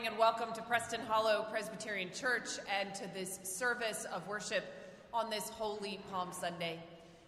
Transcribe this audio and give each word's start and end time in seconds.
morning 0.00 0.12
and 0.12 0.18
welcome 0.18 0.50
to 0.54 0.62
Preston 0.62 1.00
Hollow 1.06 1.44
Presbyterian 1.50 2.10
Church 2.10 2.48
and 2.80 2.94
to 2.94 3.06
this 3.12 3.38
service 3.42 4.06
of 4.10 4.26
worship 4.26 4.64
on 5.12 5.28
this 5.28 5.50
holy 5.50 6.00
Palm 6.10 6.32
Sunday. 6.32 6.78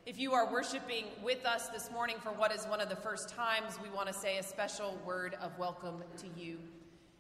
If 0.06 0.18
you 0.18 0.32
are 0.32 0.50
worshiping 0.50 1.04
with 1.22 1.44
us 1.44 1.68
this 1.68 1.90
morning 1.90 2.16
for 2.22 2.30
what 2.30 2.50
is 2.50 2.64
one 2.64 2.80
of 2.80 2.88
the 2.88 2.96
first 2.96 3.28
times, 3.28 3.78
we 3.82 3.90
want 3.90 4.08
to 4.08 4.14
say 4.14 4.38
a 4.38 4.42
special 4.42 4.98
word 5.04 5.36
of 5.42 5.58
welcome 5.58 6.02
to 6.16 6.26
you. 6.34 6.60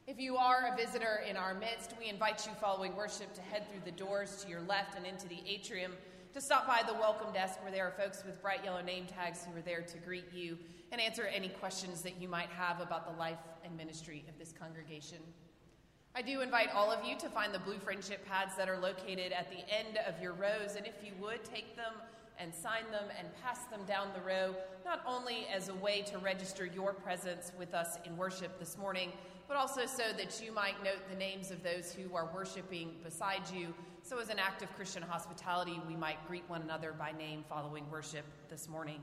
If 0.06 0.18
you 0.18 0.38
are 0.38 0.72
a 0.72 0.74
visitor 0.74 1.20
in 1.28 1.36
our 1.36 1.52
midst, 1.52 1.92
we 2.00 2.08
invite 2.08 2.46
you 2.46 2.52
following 2.58 2.96
worship 2.96 3.34
to 3.34 3.42
head 3.42 3.70
through 3.70 3.82
the 3.84 3.92
doors 3.92 4.42
to 4.42 4.48
your 4.48 4.62
left 4.62 4.96
and 4.96 5.04
into 5.04 5.28
the 5.28 5.42
atrium 5.46 5.92
to 6.32 6.40
stop 6.40 6.66
by 6.66 6.80
the 6.86 6.94
welcome 6.94 7.30
desk 7.34 7.62
where 7.62 7.70
there 7.70 7.86
are 7.86 7.90
folks 7.90 8.24
with 8.24 8.40
bright 8.40 8.64
yellow 8.64 8.80
name 8.80 9.04
tags 9.04 9.44
who 9.44 9.58
are 9.58 9.62
there 9.62 9.82
to 9.82 9.98
greet 9.98 10.32
you 10.32 10.56
and 10.92 10.98
answer 10.98 11.24
any 11.24 11.48
questions 11.48 12.00
that 12.00 12.18
you 12.18 12.26
might 12.26 12.48
have 12.48 12.80
about 12.80 13.10
the 13.10 13.18
life 13.18 13.38
and 13.64 13.76
ministry 13.76 14.24
of 14.28 14.38
this 14.38 14.52
congregation. 14.58 15.18
I 16.14 16.20
do 16.20 16.42
invite 16.42 16.68
all 16.74 16.90
of 16.90 17.02
you 17.06 17.16
to 17.20 17.28
find 17.30 17.54
the 17.54 17.58
blue 17.58 17.78
friendship 17.78 18.26
pads 18.26 18.54
that 18.56 18.68
are 18.68 18.78
located 18.78 19.32
at 19.32 19.48
the 19.48 19.60
end 19.74 19.98
of 20.06 20.20
your 20.20 20.34
rows, 20.34 20.76
and 20.76 20.86
if 20.86 20.92
you 21.02 21.12
would, 21.18 21.42
take 21.42 21.74
them 21.74 21.94
and 22.38 22.54
sign 22.54 22.82
them 22.90 23.04
and 23.18 23.28
pass 23.42 23.64
them 23.70 23.80
down 23.86 24.08
the 24.14 24.20
row, 24.20 24.54
not 24.84 25.00
only 25.06 25.46
as 25.54 25.70
a 25.70 25.74
way 25.76 26.02
to 26.02 26.18
register 26.18 26.66
your 26.66 26.92
presence 26.92 27.52
with 27.58 27.72
us 27.72 27.96
in 28.04 28.14
worship 28.18 28.58
this 28.58 28.76
morning, 28.76 29.10
but 29.48 29.56
also 29.56 29.86
so 29.86 30.02
that 30.18 30.38
you 30.44 30.52
might 30.52 30.82
note 30.84 31.08
the 31.08 31.16
names 31.16 31.50
of 31.50 31.62
those 31.62 31.94
who 31.94 32.14
are 32.14 32.28
worshiping 32.34 32.90
beside 33.02 33.42
you. 33.50 33.72
So, 34.02 34.18
as 34.18 34.28
an 34.28 34.38
act 34.38 34.62
of 34.62 34.74
Christian 34.76 35.02
hospitality, 35.02 35.80
we 35.88 35.96
might 35.96 36.26
greet 36.28 36.44
one 36.46 36.60
another 36.60 36.92
by 36.92 37.12
name 37.12 37.42
following 37.48 37.88
worship 37.90 38.24
this 38.50 38.68
morning. 38.68 39.00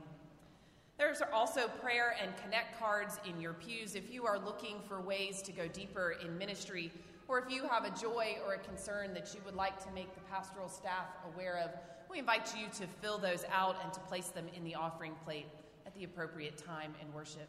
There's 1.00 1.22
also 1.32 1.66
prayer 1.82 2.14
and 2.22 2.30
connect 2.36 2.78
cards 2.78 3.18
in 3.26 3.40
your 3.40 3.54
pews 3.54 3.94
if 3.94 4.12
you 4.12 4.26
are 4.26 4.38
looking 4.38 4.82
for 4.86 5.00
ways 5.00 5.40
to 5.40 5.50
go 5.50 5.66
deeper 5.66 6.14
in 6.22 6.36
ministry, 6.36 6.92
or 7.26 7.38
if 7.38 7.50
you 7.50 7.66
have 7.66 7.86
a 7.86 7.98
joy 7.98 8.36
or 8.46 8.52
a 8.52 8.58
concern 8.58 9.14
that 9.14 9.32
you 9.32 9.40
would 9.46 9.54
like 9.54 9.82
to 9.82 9.90
make 9.92 10.14
the 10.14 10.20
pastoral 10.30 10.68
staff 10.68 11.06
aware 11.32 11.56
of. 11.56 11.70
We 12.10 12.18
invite 12.18 12.54
you 12.54 12.66
to 12.74 12.86
fill 13.00 13.16
those 13.16 13.46
out 13.50 13.76
and 13.82 13.90
to 13.94 14.00
place 14.00 14.26
them 14.26 14.44
in 14.54 14.62
the 14.62 14.74
offering 14.74 15.14
plate 15.24 15.46
at 15.86 15.94
the 15.94 16.04
appropriate 16.04 16.58
time 16.58 16.92
in 17.00 17.10
worship. 17.14 17.48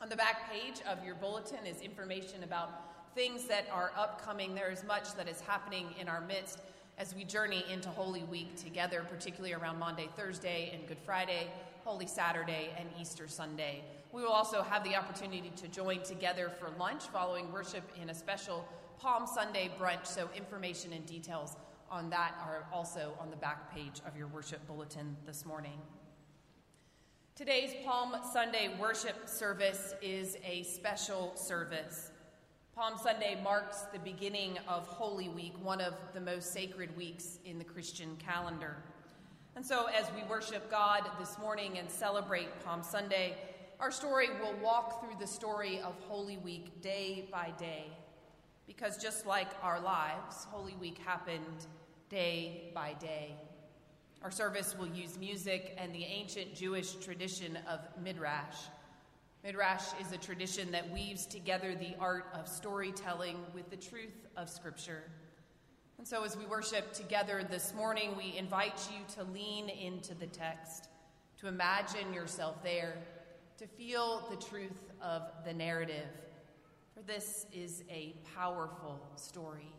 On 0.00 0.08
the 0.08 0.16
back 0.16 0.50
page 0.50 0.80
of 0.88 1.04
your 1.04 1.16
bulletin 1.16 1.66
is 1.66 1.82
information 1.82 2.42
about 2.42 3.14
things 3.14 3.44
that 3.48 3.66
are 3.70 3.92
upcoming. 3.98 4.54
There 4.54 4.70
is 4.70 4.82
much 4.82 5.14
that 5.16 5.28
is 5.28 5.42
happening 5.42 5.88
in 6.00 6.08
our 6.08 6.22
midst 6.22 6.60
as 6.96 7.14
we 7.14 7.24
journey 7.24 7.66
into 7.70 7.90
Holy 7.90 8.22
Week 8.24 8.56
together, 8.56 9.04
particularly 9.10 9.52
around 9.52 9.78
Maundy, 9.78 10.08
Thursday, 10.16 10.70
and 10.72 10.88
Good 10.88 11.00
Friday. 11.04 11.48
Holy 11.84 12.06
Saturday, 12.06 12.70
and 12.78 12.88
Easter 13.00 13.26
Sunday. 13.26 13.82
We 14.12 14.22
will 14.22 14.30
also 14.30 14.62
have 14.62 14.84
the 14.84 14.94
opportunity 14.94 15.50
to 15.56 15.68
join 15.68 16.02
together 16.02 16.48
for 16.48 16.70
lunch 16.78 17.04
following 17.04 17.50
worship 17.50 17.82
in 18.00 18.10
a 18.10 18.14
special 18.14 18.64
Palm 18.98 19.26
Sunday 19.26 19.70
brunch, 19.80 20.06
so 20.06 20.28
information 20.36 20.92
and 20.92 21.04
details 21.06 21.56
on 21.90 22.08
that 22.10 22.34
are 22.40 22.66
also 22.72 23.14
on 23.20 23.30
the 23.30 23.36
back 23.36 23.74
page 23.74 24.00
of 24.06 24.16
your 24.16 24.28
worship 24.28 24.64
bulletin 24.66 25.16
this 25.26 25.44
morning. 25.44 25.78
Today's 27.34 27.74
Palm 27.84 28.14
Sunday 28.32 28.70
worship 28.80 29.28
service 29.28 29.94
is 30.00 30.36
a 30.44 30.62
special 30.62 31.34
service. 31.34 32.12
Palm 32.76 32.94
Sunday 32.96 33.40
marks 33.42 33.82
the 33.92 33.98
beginning 33.98 34.56
of 34.68 34.86
Holy 34.86 35.28
Week, 35.28 35.54
one 35.62 35.80
of 35.80 35.94
the 36.14 36.20
most 36.20 36.52
sacred 36.52 36.96
weeks 36.96 37.38
in 37.44 37.58
the 37.58 37.64
Christian 37.64 38.16
calendar. 38.16 38.76
And 39.54 39.66
so, 39.66 39.86
as 39.86 40.06
we 40.14 40.22
worship 40.30 40.70
God 40.70 41.02
this 41.18 41.38
morning 41.38 41.76
and 41.78 41.90
celebrate 41.90 42.64
Palm 42.64 42.82
Sunday, 42.82 43.36
our 43.78 43.90
story 43.90 44.28
will 44.40 44.54
walk 44.62 45.00
through 45.00 45.18
the 45.20 45.26
story 45.26 45.78
of 45.80 45.94
Holy 46.08 46.38
Week 46.38 46.80
day 46.80 47.28
by 47.30 47.52
day. 47.58 47.86
Because 48.66 48.96
just 48.96 49.26
like 49.26 49.48
our 49.62 49.78
lives, 49.78 50.46
Holy 50.50 50.74
Week 50.76 50.96
happened 51.04 51.66
day 52.08 52.70
by 52.74 52.94
day. 52.94 53.34
Our 54.22 54.30
service 54.30 54.74
will 54.78 54.88
use 54.88 55.18
music 55.18 55.76
and 55.76 55.94
the 55.94 56.04
ancient 56.04 56.54
Jewish 56.54 56.94
tradition 56.94 57.58
of 57.68 57.80
Midrash. 58.02 58.56
Midrash 59.44 59.88
is 60.00 60.12
a 60.12 60.18
tradition 60.18 60.70
that 60.70 60.90
weaves 60.90 61.26
together 61.26 61.74
the 61.74 61.94
art 62.00 62.26
of 62.32 62.48
storytelling 62.48 63.36
with 63.52 63.68
the 63.68 63.76
truth 63.76 64.28
of 64.34 64.48
Scripture. 64.48 65.02
And 66.02 66.08
so, 66.08 66.24
as 66.24 66.36
we 66.36 66.46
worship 66.46 66.92
together 66.92 67.46
this 67.48 67.72
morning, 67.74 68.16
we 68.16 68.36
invite 68.36 68.88
you 68.90 69.04
to 69.14 69.30
lean 69.30 69.68
into 69.68 70.16
the 70.16 70.26
text, 70.26 70.88
to 71.38 71.46
imagine 71.46 72.12
yourself 72.12 72.60
there, 72.64 72.96
to 73.58 73.68
feel 73.68 74.26
the 74.28 74.34
truth 74.34 74.90
of 75.00 75.22
the 75.44 75.52
narrative. 75.54 76.08
For 76.92 77.02
this 77.02 77.46
is 77.52 77.84
a 77.88 78.16
powerful 78.34 79.00
story. 79.14 79.72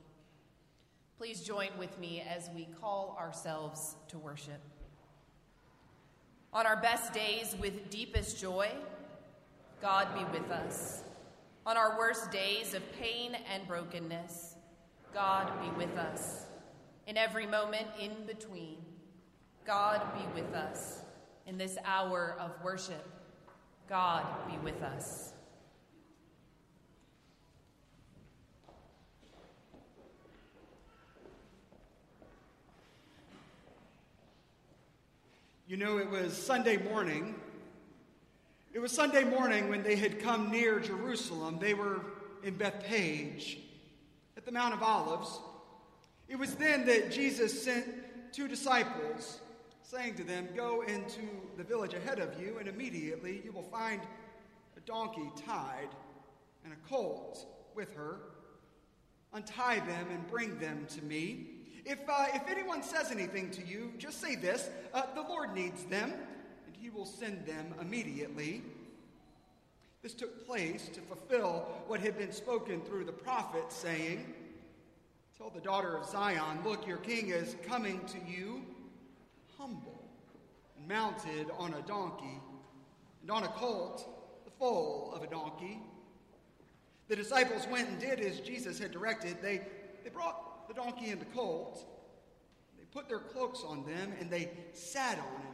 Please 1.18 1.42
join 1.42 1.72
with 1.78 2.00
me 2.00 2.24
as 2.26 2.50
we 2.56 2.70
call 2.80 3.18
ourselves 3.20 3.98
to 4.08 4.18
worship. 4.18 4.62
On 6.54 6.66
our 6.66 6.78
best 6.78 7.12
days 7.12 7.54
with 7.60 7.90
deepest 7.90 8.40
joy, 8.40 8.70
God 9.82 10.08
be 10.16 10.40
with 10.40 10.50
us. 10.52 11.04
On 11.66 11.76
our 11.76 11.98
worst 11.98 12.32
days 12.32 12.74
of 12.74 12.82
pain 12.94 13.36
and 13.54 13.68
brokenness, 13.68 14.53
God 15.14 15.52
be 15.62 15.70
with 15.78 15.96
us. 15.96 16.46
In 17.06 17.18
every 17.18 17.46
moment 17.46 17.86
in 18.00 18.26
between, 18.26 18.78
God 19.66 20.02
be 20.16 20.42
with 20.42 20.54
us. 20.56 21.02
In 21.46 21.58
this 21.58 21.78
hour 21.86 22.36
of 22.40 22.52
worship, 22.64 23.06
God 23.88 24.26
be 24.50 24.58
with 24.58 24.82
us. 24.82 25.34
You 35.68 35.78
know, 35.78 35.98
it 35.98 36.10
was 36.10 36.36
Sunday 36.36 36.78
morning. 36.78 37.36
It 38.74 38.80
was 38.80 38.92
Sunday 38.92 39.24
morning 39.24 39.70
when 39.70 39.84
they 39.84 39.96
had 39.96 40.20
come 40.20 40.50
near 40.50 40.80
Jerusalem. 40.80 41.58
They 41.60 41.74
were 41.74 42.02
in 42.44 42.56
Bethphage 42.56 43.60
at 44.44 44.48
the 44.48 44.52
Mount 44.52 44.74
of 44.74 44.84
Olives, 44.84 45.40
it 46.28 46.38
was 46.38 46.56
then 46.56 46.86
that 46.88 47.10
Jesus 47.10 47.64
sent 47.64 47.86
two 48.34 48.50
disciples, 48.50 49.40
saying 49.84 50.16
to 50.16 50.26
them, 50.26 50.50
Go 50.54 50.82
into 50.82 51.22
the 51.56 51.64
village 51.64 51.94
ahead 51.94 52.20
of 52.20 52.38
you, 52.42 52.58
and 52.60 52.68
immediately 52.68 53.42
you 53.46 53.54
will 53.54 53.64
find 53.64 54.02
a 54.76 54.82
donkey 54.82 55.32
tied 55.48 55.88
and 56.66 56.74
a 56.74 56.90
colt 56.90 57.46
with 57.74 57.94
her. 57.94 58.18
Untie 59.32 59.80
them 59.80 60.08
and 60.12 60.28
bring 60.28 60.60
them 60.60 60.88
to 60.90 61.02
me. 61.06 61.48
If, 61.86 62.00
uh, 62.10 62.26
if 62.34 62.46
anyone 62.50 62.84
says 62.84 63.12
anything 63.12 63.50
to 63.52 63.66
you, 63.66 63.94
just 63.98 64.20
say 64.20 64.36
this 64.36 64.70
uh, 64.94 65.04
The 65.16 65.22
Lord 65.22 65.56
needs 65.56 65.86
them, 65.86 66.12
and 66.66 66.76
he 66.76 66.90
will 66.90 67.06
send 67.06 67.46
them 67.46 67.74
immediately. 67.80 68.62
This 70.04 70.14
took 70.14 70.46
place 70.46 70.90
to 70.90 71.00
fulfill 71.00 71.66
what 71.88 72.02
had 72.02 72.18
been 72.18 72.34
spoken 72.34 72.82
through 72.82 73.06
the 73.06 73.14
prophet, 73.14 73.64
saying, 73.70 74.34
Tell 75.38 75.50
the 75.50 75.62
daughter 75.62 75.96
of 75.96 76.06
Zion, 76.06 76.60
look, 76.66 76.86
your 76.86 76.98
king 76.98 77.30
is 77.30 77.56
coming 77.66 78.02
to 78.08 78.18
you, 78.30 78.66
humble, 79.58 80.04
and 80.78 80.86
mounted 80.90 81.48
on 81.58 81.74
a 81.76 81.82
donkey, 81.84 82.42
and 83.22 83.32
on 83.32 83.44
a 83.44 83.48
colt, 83.48 84.44
the 84.44 84.52
foal 84.52 85.14
of 85.16 85.24
a 85.24 85.28
donkey. 85.28 85.80
The 87.08 87.16
disciples 87.16 87.66
went 87.72 87.88
and 87.88 87.98
did 87.98 88.20
as 88.20 88.42
Jesus 88.42 88.78
had 88.80 88.92
directed. 88.92 89.38
They, 89.42 89.62
they 90.04 90.10
brought 90.10 90.68
the 90.68 90.74
donkey 90.74 91.12
and 91.12 91.22
the 91.22 91.26
colt, 91.34 91.88
they 92.78 92.84
put 92.92 93.08
their 93.08 93.20
cloaks 93.20 93.64
on 93.66 93.86
them, 93.86 94.12
and 94.20 94.30
they 94.30 94.52
sat 94.74 95.18
on 95.18 95.42
him 95.42 95.53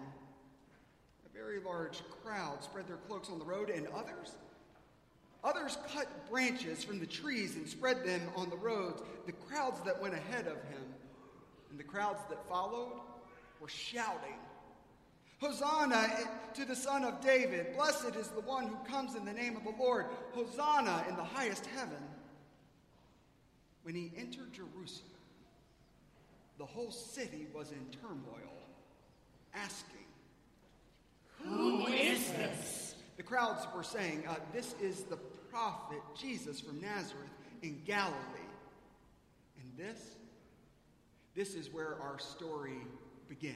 very 1.39 1.60
large 1.60 2.01
crowd 2.24 2.62
spread 2.63 2.88
their 2.88 2.98
cloaks 3.08 3.29
on 3.29 3.39
the 3.39 3.46
road, 3.46 3.69
and 3.69 3.88
others, 3.96 4.36
others 5.43 5.77
cut 5.93 6.29
branches 6.29 6.84
from 6.84 7.00
the 7.00 7.05
trees 7.05 7.55
and 7.55 7.67
spread 7.67 8.03
them 8.05 8.22
on 8.36 8.50
the 8.50 8.58
roads. 8.58 9.01
The 9.25 9.31
crowds 9.31 9.79
that 9.86 10.01
went 10.01 10.13
ahead 10.13 10.48
of 10.48 10.62
him 10.69 10.84
and 11.69 11.79
the 11.79 11.84
crowds 11.84 12.19
that 12.29 12.48
followed 12.50 13.00
were 13.62 13.69
shouting, 13.69 14.36
Hosanna 15.39 16.10
to 16.55 16.65
the 16.65 16.75
Son 16.75 17.05
of 17.05 17.22
David! 17.22 17.74
Blessed 17.75 18.15
is 18.17 18.27
the 18.29 18.41
one 18.41 18.67
who 18.67 18.75
comes 18.91 19.15
in 19.15 19.24
the 19.24 19.31
name 19.31 19.55
of 19.55 19.63
the 19.63 19.74
Lord! 19.79 20.08
Hosanna 20.34 21.05
in 21.08 21.15
the 21.15 21.24
highest 21.24 21.65
heaven! 21.67 22.03
When 23.84 23.96
he 23.96 24.12
entered 24.17 24.51
Jerusalem, 24.51 25.10
the 26.58 26.65
whole 26.65 26.91
city 26.91 27.48
was 27.53 27.72
in 27.72 27.86
turmoil, 28.01 28.58
asking, 29.53 30.08
who 31.43 31.88
is 31.88 32.31
this? 32.31 32.96
The 33.17 33.24
crowds 33.24 33.67
were 33.75 33.84
saying, 33.84 34.24
uh, 34.27 34.36
This 34.53 34.75
is 34.81 35.03
the 35.03 35.17
prophet 35.50 36.01
Jesus 36.17 36.60
from 36.60 36.79
Nazareth 36.79 37.29
in 37.62 37.81
Galilee. 37.86 38.15
And 39.62 39.72
this, 39.77 40.00
this 41.36 41.55
is 41.55 41.74
where 41.74 41.98
our 42.01 42.19
story 42.19 42.81
begins. 43.27 43.55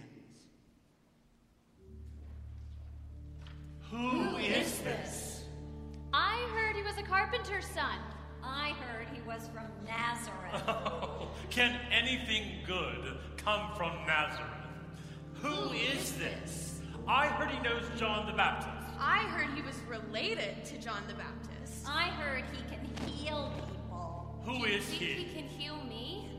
Who 3.91 4.37
is 4.37 4.79
this? 4.79 5.43
I 6.13 6.37
heard 6.55 6.75
he 6.75 6.81
was 6.83 6.97
a 6.97 7.03
carpenter's 7.03 7.65
son. 7.65 7.97
I 8.43 8.71
heard 8.71 9.07
he 9.13 9.21
was 9.21 9.47
from 9.53 9.65
Nazareth. 9.85 10.63
Oh, 10.67 11.29
can 11.49 11.79
anything 11.91 12.59
good 12.65 13.17
come 13.37 13.75
from 13.75 13.93
Nazareth? 14.05 14.49
Who 15.41 15.71
is 15.71 16.13
this? 16.13 16.72
I 17.07 17.27
heard 17.27 17.49
he 17.51 17.59
knows 17.61 17.83
John 17.97 18.25
the 18.25 18.33
Baptist. 18.33 18.69
I 18.99 19.19
heard 19.35 19.49
he 19.55 19.61
was 19.61 19.75
related 19.89 20.63
to 20.65 20.77
John 20.79 21.01
the 21.07 21.13
Baptist. 21.15 21.85
I 21.87 22.03
heard 22.09 22.43
he 22.53 22.63
can 22.73 22.85
heal 23.07 23.51
people. 23.67 24.41
Who 24.45 24.53
Do 24.63 24.69
you 24.69 24.77
is 24.77 24.87
he? 24.89 25.05
he 25.05 25.33
can 25.33 25.43
heal 25.47 25.77
me? 25.89 26.29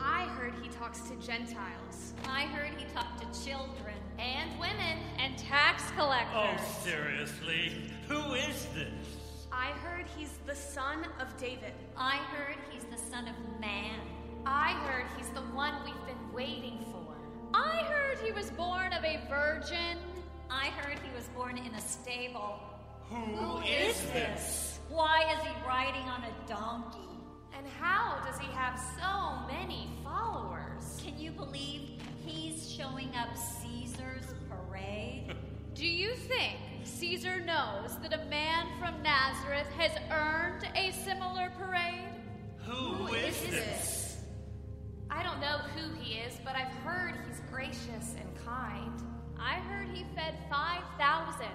I 0.00 0.24
heard 0.26 0.54
he 0.62 0.68
talks 0.68 1.00
to 1.02 1.16
Gentiles. 1.16 2.12
I 2.28 2.42
heard 2.46 2.70
he 2.78 2.84
talked 2.94 3.20
to 3.20 3.44
children. 3.46 3.94
And 4.18 4.50
women. 4.60 4.98
and 5.18 5.36
tax 5.38 5.82
collectors. 5.96 6.60
Oh, 6.60 6.80
seriously? 6.84 7.72
Who 8.08 8.34
is 8.34 8.66
this? 8.74 9.46
I 9.52 9.66
heard 9.82 10.06
he's 10.16 10.38
the 10.46 10.54
son 10.54 11.06
of 11.20 11.36
David. 11.38 11.72
I 11.96 12.16
heard 12.32 12.56
he's 12.70 12.84
the 12.84 12.98
son 13.10 13.26
of 13.26 13.60
man. 13.60 13.98
I 14.46 14.72
heard 14.86 15.06
he's 15.16 15.28
the 15.30 15.40
one 15.40 15.72
we've 15.84 16.06
been 16.06 16.32
waiting 16.32 16.78
for. 16.92 16.97
I 17.54 17.82
heard 17.84 18.18
he 18.18 18.32
was 18.32 18.50
born 18.50 18.92
of 18.92 19.04
a 19.04 19.20
virgin. 19.28 19.98
I 20.50 20.66
heard 20.66 20.98
he 20.98 21.14
was 21.14 21.28
born 21.28 21.58
in 21.58 21.74
a 21.74 21.80
stable. 21.80 22.60
Who 23.10 23.58
is 23.60 24.00
this? 24.12 24.78
Why 24.88 25.24
is 25.32 25.46
he 25.46 25.54
riding 25.66 26.02
on 26.02 26.24
a 26.24 26.48
donkey? 26.48 26.98
And 27.56 27.66
how 27.80 28.18
does 28.24 28.38
he 28.38 28.46
have 28.52 28.78
so 28.98 29.46
many 29.52 29.90
followers? 30.04 31.00
Can 31.02 31.18
you 31.18 31.30
believe 31.30 32.00
he's 32.24 32.70
showing 32.70 33.10
up 33.16 33.36
Caesar's 33.36 34.34
parade? 34.48 35.34
Do 35.74 35.86
you 35.86 36.14
think 36.14 36.56
Caesar 36.84 37.40
knows 37.40 37.96
that 38.02 38.12
a 38.12 38.24
man 38.26 38.66
from 38.78 39.02
Nazareth 39.02 39.68
has 39.76 39.92
earned 40.10 40.68
a 40.76 40.92
similar 40.92 41.50
parade? 41.58 42.10
Who 42.66 43.06
is 43.14 43.40
this? 43.42 43.97
I 45.10 45.22
don't 45.22 45.40
know 45.40 45.58
who 45.74 45.94
he 46.00 46.14
is, 46.14 46.34
but 46.44 46.54
I've 46.54 46.72
heard 46.84 47.14
he's 47.26 47.40
gracious 47.50 48.14
and 48.18 48.28
kind. 48.44 49.02
I 49.38 49.54
heard 49.54 49.88
he 49.88 50.04
fed 50.14 50.34
5,000. 50.50 51.46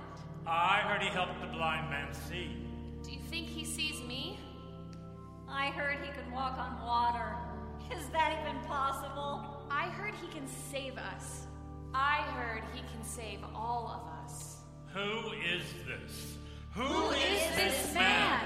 I 0.48 0.80
heard 0.88 1.02
he 1.02 1.10
helped 1.10 1.40
the 1.42 1.48
blind 1.48 1.90
man 1.90 2.14
see. 2.14 2.58
Do 3.04 3.12
you 3.12 3.20
think 3.30 3.48
he 3.48 3.64
sees 3.66 4.02
me? 4.02 4.40
I 5.48 5.68
heard 5.68 6.00
he 6.04 6.12
could 6.12 6.32
walk 6.32 6.58
on 6.58 6.82
water. 6.84 7.36
Is 7.92 8.08
that 8.10 8.40
even 8.42 8.62
possible? 8.64 9.66
I 9.70 9.90
heard 9.90 10.14
he 10.16 10.28
can 10.28 10.48
save 10.48 10.98
us. 10.98 11.48
I 11.94 12.22
heard 12.34 12.64
he 12.74 12.82
can 12.92 13.04
save 13.04 13.40
all 13.54 13.88
of 13.88 14.26
us. 14.26 14.58
Who 14.94 15.32
is 15.34 15.64
this? 15.86 16.38
Who 16.74 17.12
is 17.12 17.56
this 17.56 17.94
man? 17.94 18.42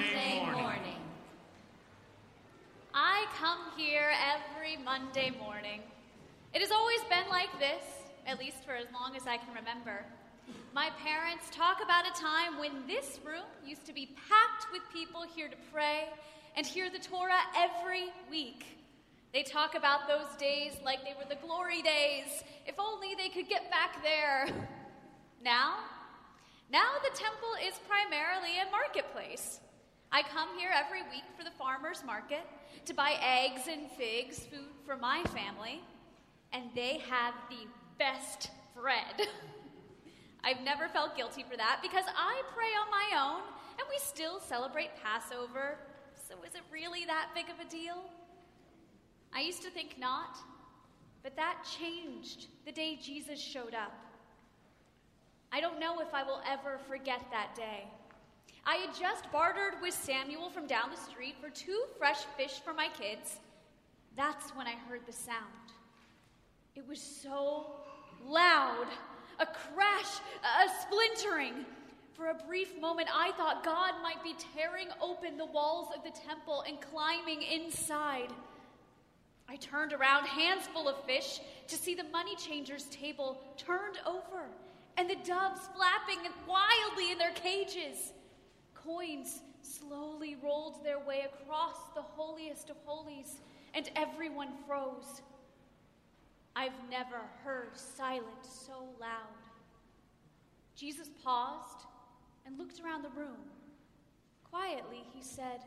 Monday 0.00 0.42
morning. 0.54 0.96
I 2.94 3.26
come 3.38 3.58
here 3.76 4.10
every 4.32 4.82
Monday 4.82 5.30
morning. 5.38 5.82
It 6.54 6.62
has 6.62 6.70
always 6.70 7.00
been 7.10 7.28
like 7.28 7.50
this, 7.58 7.84
at 8.26 8.38
least 8.38 8.64
for 8.64 8.72
as 8.72 8.86
long 8.94 9.14
as 9.14 9.26
I 9.26 9.36
can 9.36 9.52
remember. 9.54 10.06
My 10.72 10.88
parents 11.04 11.44
talk 11.50 11.82
about 11.84 12.06
a 12.06 12.18
time 12.18 12.58
when 12.58 12.86
this 12.86 13.20
room 13.22 13.44
used 13.62 13.84
to 13.84 13.92
be 13.92 14.06
packed 14.06 14.72
with 14.72 14.80
people 14.90 15.22
here 15.34 15.48
to 15.48 15.56
pray 15.70 16.08
and 16.56 16.64
hear 16.64 16.88
the 16.88 16.98
Torah 16.98 17.42
every 17.54 18.04
week. 18.30 18.78
They 19.34 19.42
talk 19.42 19.74
about 19.74 20.08
those 20.08 20.34
days 20.38 20.72
like 20.82 21.04
they 21.04 21.12
were 21.12 21.28
the 21.28 21.46
glory 21.46 21.82
days. 21.82 22.42
If 22.66 22.76
only 22.78 23.14
they 23.16 23.28
could 23.28 23.50
get 23.50 23.70
back 23.70 24.02
there. 24.02 24.48
Now, 25.42 25.78
now 26.70 26.90
the 27.02 27.16
temple 27.16 27.48
is 27.66 27.80
primarily 27.88 28.58
a 28.58 28.70
marketplace. 28.70 29.58
I 30.12 30.22
come 30.22 30.48
here 30.58 30.70
every 30.74 31.02
week 31.02 31.22
for 31.38 31.44
the 31.44 31.52
farmer's 31.52 32.02
market 32.04 32.44
to 32.86 32.92
buy 32.92 33.14
eggs 33.22 33.68
and 33.70 33.88
figs, 33.92 34.40
food 34.40 34.74
for 34.84 34.96
my 34.96 35.22
family, 35.24 35.80
and 36.52 36.64
they 36.74 37.00
have 37.08 37.34
the 37.48 37.68
best 37.96 38.50
bread. 38.74 39.28
I've 40.44 40.62
never 40.62 40.88
felt 40.88 41.16
guilty 41.16 41.44
for 41.48 41.56
that 41.56 41.78
because 41.80 42.04
I 42.16 42.42
pray 42.56 42.66
on 42.82 42.90
my 42.90 43.20
own 43.22 43.42
and 43.78 43.86
we 43.88 43.98
still 43.98 44.40
celebrate 44.40 44.90
Passover. 45.00 45.78
So 46.28 46.34
is 46.44 46.54
it 46.56 46.62
really 46.72 47.04
that 47.04 47.28
big 47.32 47.48
of 47.48 47.64
a 47.64 47.70
deal? 47.70 48.02
I 49.32 49.42
used 49.42 49.62
to 49.62 49.70
think 49.70 49.96
not, 49.96 50.38
but 51.22 51.36
that 51.36 51.64
changed 51.78 52.48
the 52.66 52.72
day 52.72 52.98
Jesus 53.00 53.38
showed 53.38 53.74
up. 53.74 53.92
I 55.52 55.60
don't 55.60 55.78
know 55.78 56.00
if 56.00 56.12
I 56.12 56.24
will 56.24 56.40
ever 56.48 56.80
forget 56.88 57.24
that 57.30 57.54
day. 57.54 57.84
I 58.66 58.76
had 58.76 58.94
just 58.94 59.30
bartered 59.32 59.74
with 59.80 59.94
Samuel 59.94 60.50
from 60.50 60.66
down 60.66 60.90
the 60.90 61.10
street 61.10 61.36
for 61.40 61.50
two 61.50 61.84
fresh 61.98 62.24
fish 62.36 62.60
for 62.64 62.72
my 62.72 62.88
kids. 62.88 63.38
That's 64.16 64.50
when 64.50 64.66
I 64.66 64.74
heard 64.88 65.00
the 65.06 65.12
sound. 65.12 65.36
It 66.74 66.86
was 66.86 67.00
so 67.00 67.66
loud 68.24 68.86
a 69.38 69.46
crash, 69.46 70.20
a 70.44 70.68
splintering. 70.82 71.64
For 72.12 72.26
a 72.26 72.34
brief 72.34 72.78
moment, 72.78 73.08
I 73.14 73.32
thought 73.32 73.64
God 73.64 73.92
might 74.02 74.22
be 74.22 74.34
tearing 74.54 74.88
open 75.00 75.38
the 75.38 75.46
walls 75.46 75.88
of 75.96 76.04
the 76.04 76.10
temple 76.10 76.62
and 76.68 76.78
climbing 76.78 77.40
inside. 77.40 78.28
I 79.48 79.56
turned 79.56 79.94
around, 79.94 80.26
hands 80.26 80.66
full 80.66 80.86
of 80.86 81.02
fish, 81.04 81.40
to 81.68 81.76
see 81.76 81.94
the 81.94 82.04
money 82.04 82.36
changers' 82.36 82.84
table 82.90 83.40
turned 83.56 83.98
over 84.06 84.44
and 84.98 85.08
the 85.08 85.16
doves 85.24 85.62
flapping 85.74 86.18
wildly 86.46 87.10
in 87.10 87.16
their 87.16 87.32
cages. 87.32 88.12
Coins 88.84 89.40
slowly 89.62 90.36
rolled 90.42 90.84
their 90.84 90.98
way 90.98 91.26
across 91.32 91.76
the 91.94 92.02
holiest 92.02 92.70
of 92.70 92.76
holies, 92.84 93.40
and 93.74 93.90
everyone 93.96 94.50
froze. 94.66 95.22
I've 96.56 96.72
never 96.90 97.20
heard 97.44 97.76
silence 97.76 98.64
so 98.66 98.84
loud. 99.00 99.40
Jesus 100.74 101.10
paused 101.22 101.86
and 102.46 102.58
looked 102.58 102.80
around 102.80 103.02
the 103.02 103.10
room. 103.10 103.36
Quietly, 104.50 105.04
he 105.14 105.22
said, 105.22 105.60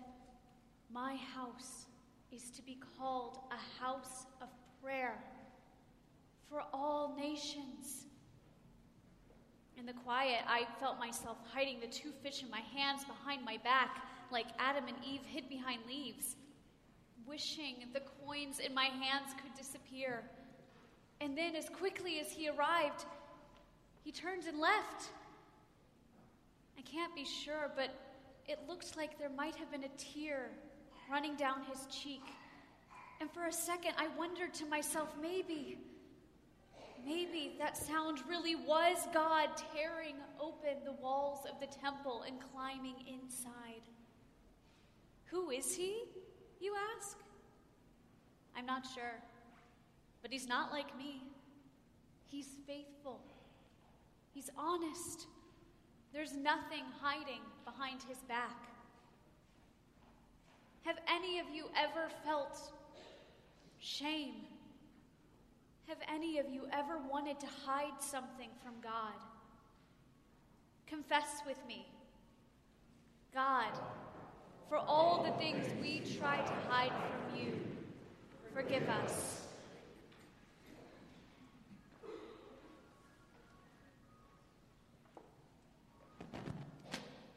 My 0.92 1.16
house 1.16 1.86
is 2.32 2.50
to 2.52 2.62
be 2.62 2.78
called 2.98 3.38
a 3.52 3.82
house 3.84 4.26
of 4.42 4.50
prayer 4.82 5.18
for 6.50 6.64
all 6.74 7.16
nations. 7.18 7.63
The 9.94 10.02
quiet, 10.02 10.42
I 10.48 10.66
felt 10.80 11.00
myself 11.00 11.38
hiding 11.54 11.80
the 11.80 11.88
two 11.88 12.12
fish 12.22 12.44
in 12.44 12.50
my 12.50 12.62
hands 12.76 13.04
behind 13.04 13.44
my 13.44 13.58
back, 13.64 14.04
like 14.32 14.48
Adam 14.60 14.86
and 14.88 14.98
Eve 15.06 15.22
hid 15.26 15.50
behind 15.50 15.82
leaves, 15.88 16.36
wishing 17.28 17.76
the 17.94 18.02
coins 18.26 18.60
in 18.60 18.74
my 18.74 18.86
hands 18.86 19.34
could 19.42 19.54
disappear. 19.56 20.24
And 21.22 21.38
then, 21.38 21.56
as 21.56 21.70
quickly 21.70 22.20
as 22.20 22.32
he 22.32 22.50
arrived, 22.50 23.06
he 24.04 24.12
turned 24.12 24.46
and 24.46 24.60
left. 24.60 25.10
I 26.78 26.82
can't 26.82 27.14
be 27.16 27.26
sure, 27.26 27.72
but 27.76 27.90
it 28.48 28.60
looked 28.68 28.98
like 28.98 29.18
there 29.18 29.30
might 29.30 29.56
have 29.56 29.72
been 29.72 29.84
a 29.84 29.98
tear 29.98 30.50
running 31.10 31.36
down 31.36 31.64
his 31.64 31.86
cheek. 31.88 32.24
And 33.22 33.32
for 33.32 33.48
a 33.48 33.54
second, 33.54 33.94
I 33.98 34.08
wondered 34.18 34.54
to 34.56 34.66
myself, 34.66 35.10
maybe, 35.22 35.78
maybe 37.06 37.56
that 37.60 37.78
sound 37.78 38.20
really 38.28 38.56
was 38.56 38.98
God 39.14 39.50
tearing 39.74 40.16
open 40.40 40.84
the 40.86 40.94
walls 40.94 41.46
of 41.52 41.60
the 41.60 41.68
temple 41.68 42.24
and 42.28 42.38
climbing 42.52 42.96
inside. 43.08 43.82
Who 45.26 45.50
is 45.50 45.76
he, 45.76 46.04
you 46.60 46.74
ask? 46.98 47.18
I'm 48.56 48.66
not 48.66 48.86
sure, 48.94 49.20
but 50.22 50.32
he's 50.32 50.48
not 50.48 50.72
like 50.72 50.98
me. 50.98 51.24
He's 52.28 52.48
faithful, 52.66 53.20
he's 54.34 54.50
honest. 54.58 55.28
There's 56.14 56.36
nothing 56.36 56.84
hiding 57.02 57.42
behind 57.66 58.04
his 58.08 58.20
back. 58.28 58.68
Have 60.84 60.98
any 61.08 61.40
of 61.40 61.48
you 61.52 61.66
ever 61.76 62.08
felt 62.24 62.72
shame? 63.80 64.36
Have 65.88 65.98
any 66.14 66.40
of 66.40 66.50
you 66.50 66.68
ever 66.72 66.98
wanted 67.10 67.40
to 67.42 67.48
hide 67.66 68.02
something 68.02 68.50
from 68.64 68.74
God? 68.82 69.14
Confess 70.88 71.42
with 71.46 71.60
me. 71.68 71.86
God, 73.34 73.72
for 74.70 74.78
all 74.78 75.24
the 75.24 75.32
things 75.44 75.66
we 75.82 76.02
try 76.20 76.38
to 76.38 76.54
hide 76.70 76.92
from 76.92 77.40
you, 77.40 77.60
forgive 78.54 78.88
us. 78.88 79.42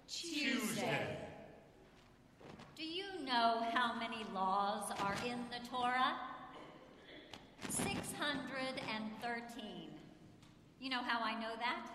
Tuesday. 0.08 1.16
Do 2.76 2.84
you 2.84 3.04
know 3.24 3.66
how 3.72 3.98
many 3.98 4.24
laws 4.34 4.92
are 5.00 5.16
in 5.26 5.38
the 5.50 5.66
Torah? 5.68 6.14
613. 7.68 9.90
You 10.80 10.90
know 10.90 11.02
how 11.02 11.24
I 11.24 11.34
know 11.40 11.56
that? 11.58 11.86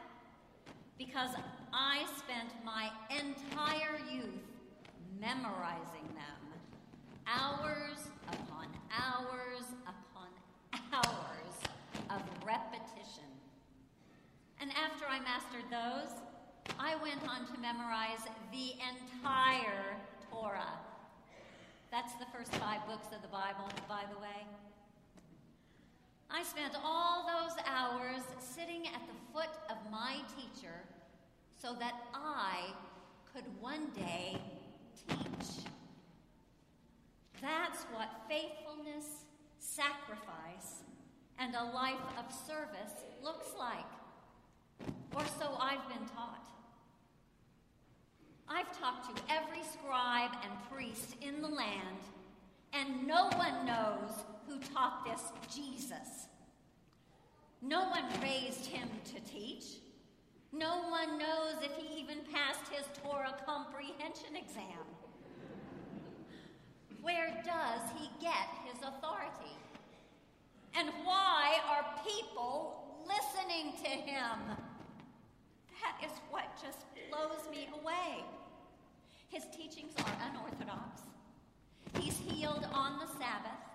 Because 0.97 1.29
I 1.73 2.05
spent 2.17 2.49
my 2.65 2.89
entire 3.09 3.97
youth 4.11 4.43
memorizing 5.19 6.07
them. 6.13 6.53
Hours 7.27 8.09
upon 8.27 8.67
hours 8.91 9.63
upon 9.87 10.27
hours 10.91 11.53
of 12.09 12.21
repetition. 12.45 13.29
And 14.59 14.71
after 14.71 15.05
I 15.05 15.19
mastered 15.19 15.69
those, 15.71 16.11
I 16.79 16.95
went 17.01 17.21
on 17.27 17.45
to 17.53 17.59
memorize 17.61 18.25
the 18.51 18.73
entire 18.81 19.95
Torah. 20.29 20.79
That's 21.91 22.13
the 22.15 22.25
first 22.33 22.51
five 22.55 22.85
books 22.87 23.07
of 23.15 23.21
the 23.21 23.27
Bible, 23.27 23.69
by 23.87 24.03
the 24.11 24.17
way. 24.19 24.47
I 26.33 26.43
spent 26.43 26.73
all 26.83 27.27
those 27.27 27.57
hours 27.65 28.21
sitting 28.39 28.87
at 28.87 29.01
the 29.07 29.33
foot 29.33 29.49
of 29.69 29.77
my 29.91 30.15
teacher 30.37 30.75
so 31.61 31.75
that 31.79 31.93
I 32.13 32.73
could 33.33 33.43
one 33.59 33.87
day 33.95 34.37
teach. 35.07 35.65
That's 37.41 37.83
what 37.93 38.09
faithfulness, 38.29 39.25
sacrifice, 39.59 40.83
and 41.37 41.53
a 41.53 41.63
life 41.75 41.95
of 42.17 42.31
service 42.31 43.03
looks 43.21 43.47
like. 43.59 44.87
Or 45.13 45.23
so 45.37 45.57
I've 45.59 45.85
been 45.89 46.07
taught. 46.15 46.49
I've 48.47 48.71
talked 48.79 49.15
to 49.15 49.23
every 49.29 49.63
scribe 49.63 50.31
and 50.43 50.51
priest 50.71 51.15
in 51.21 51.41
the 51.41 51.47
land, 51.47 51.99
and 52.73 53.05
no 53.05 53.29
one 53.35 53.65
knows 53.65 54.11
who 54.51 54.59
taught 54.73 55.05
this 55.05 55.21
Jesus. 55.53 56.27
No 57.61 57.89
one 57.89 58.05
raised 58.21 58.65
him 58.65 58.89
to 59.05 59.19
teach. 59.31 59.63
No 60.51 60.89
one 60.89 61.17
knows 61.17 61.55
if 61.61 61.71
he 61.77 62.01
even 62.01 62.17
passed 62.33 62.69
his 62.71 62.85
Torah 63.01 63.35
comprehension 63.45 64.35
exam. 64.35 64.83
Where 67.01 67.41
does 67.45 67.81
he 67.97 68.09
get 68.19 68.49
his 68.65 68.77
authority? 68.79 69.55
And 70.75 70.89
why 71.03 71.59
are 71.69 71.85
people 72.03 73.05
listening 73.05 73.73
to 73.83 73.89
him? 73.89 74.37
That 75.81 76.05
is 76.05 76.11
what 76.29 76.45
just 76.61 76.79
blows 77.09 77.49
me 77.49 77.69
away. 77.81 78.23
His 79.29 79.43
teachings 79.55 79.93
are 79.99 80.29
unorthodox. 80.29 81.01
He's 81.99 82.17
healed 82.17 82.67
on 82.73 82.99
the 82.99 83.07
Sabbath. 83.07 83.70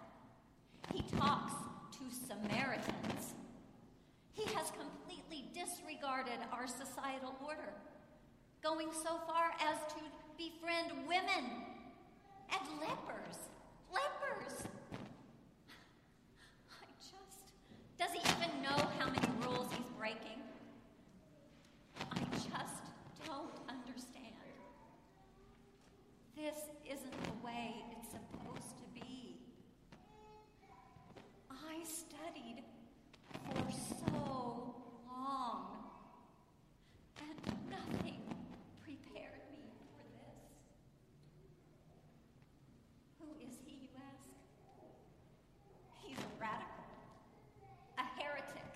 He 0.93 1.03
talks 1.17 1.53
to 1.93 2.05
Samaritans. 2.27 3.35
He 4.33 4.45
has 4.55 4.71
completely 4.71 5.51
disregarded 5.55 6.39
our 6.53 6.67
societal 6.67 7.35
order, 7.45 7.73
going 8.63 8.89
so 8.93 9.19
far 9.27 9.53
as 9.61 9.79
to 9.95 10.01
befriend 10.37 10.93
women 11.09 11.45
and 12.53 12.81
lepers. 12.81 13.39
Lepers! 13.93 14.67
I 16.71 16.87
just. 16.99 17.53
Does 17.99 18.11
he 18.13 18.21
even 18.21 18.63
know 18.63 18.89
how 18.99 19.07
many 19.07 19.29
rules 19.43 19.69
he's 19.73 19.89
breaking? 19.99 20.41
I 22.13 22.21
just 22.35 22.83
don't 23.25 23.53
understand. 23.69 24.35
This 26.37 26.59
isn't 26.85 27.23
the 27.25 27.47
way 27.47 27.83
it's 27.93 28.11
supposed 28.11 28.77
to 28.79 28.85
be. 28.95 29.37
I 31.51 31.83
studied 31.85 32.63
for 33.51 33.73
so 33.73 34.75
long, 35.37 35.67
and 37.21 37.37
nothing 37.69 38.23
prepared 38.83 39.43
me 39.53 39.69
for 39.93 40.05
this. 40.17 40.41
Who 43.21 43.29
is 43.47 43.55
he, 43.67 43.73
you 43.83 43.93
ask? 44.09 44.31
He's 46.03 46.17
a 46.17 46.41
radical, 46.41 46.89
a 47.99 48.05
heretic, 48.19 48.71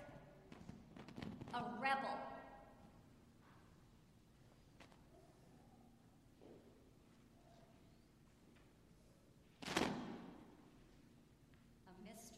a 1.55 1.63
rebel. 1.81 2.17
A 11.87 11.93
mystery. 12.05 12.37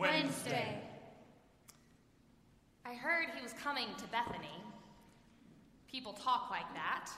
Wednesday. 0.00 0.80
I 2.84 2.94
heard 2.94 3.28
to 3.98 4.06
Bethany. 4.08 4.62
People 5.90 6.12
talk 6.12 6.48
like 6.50 6.72
that. 6.74 7.10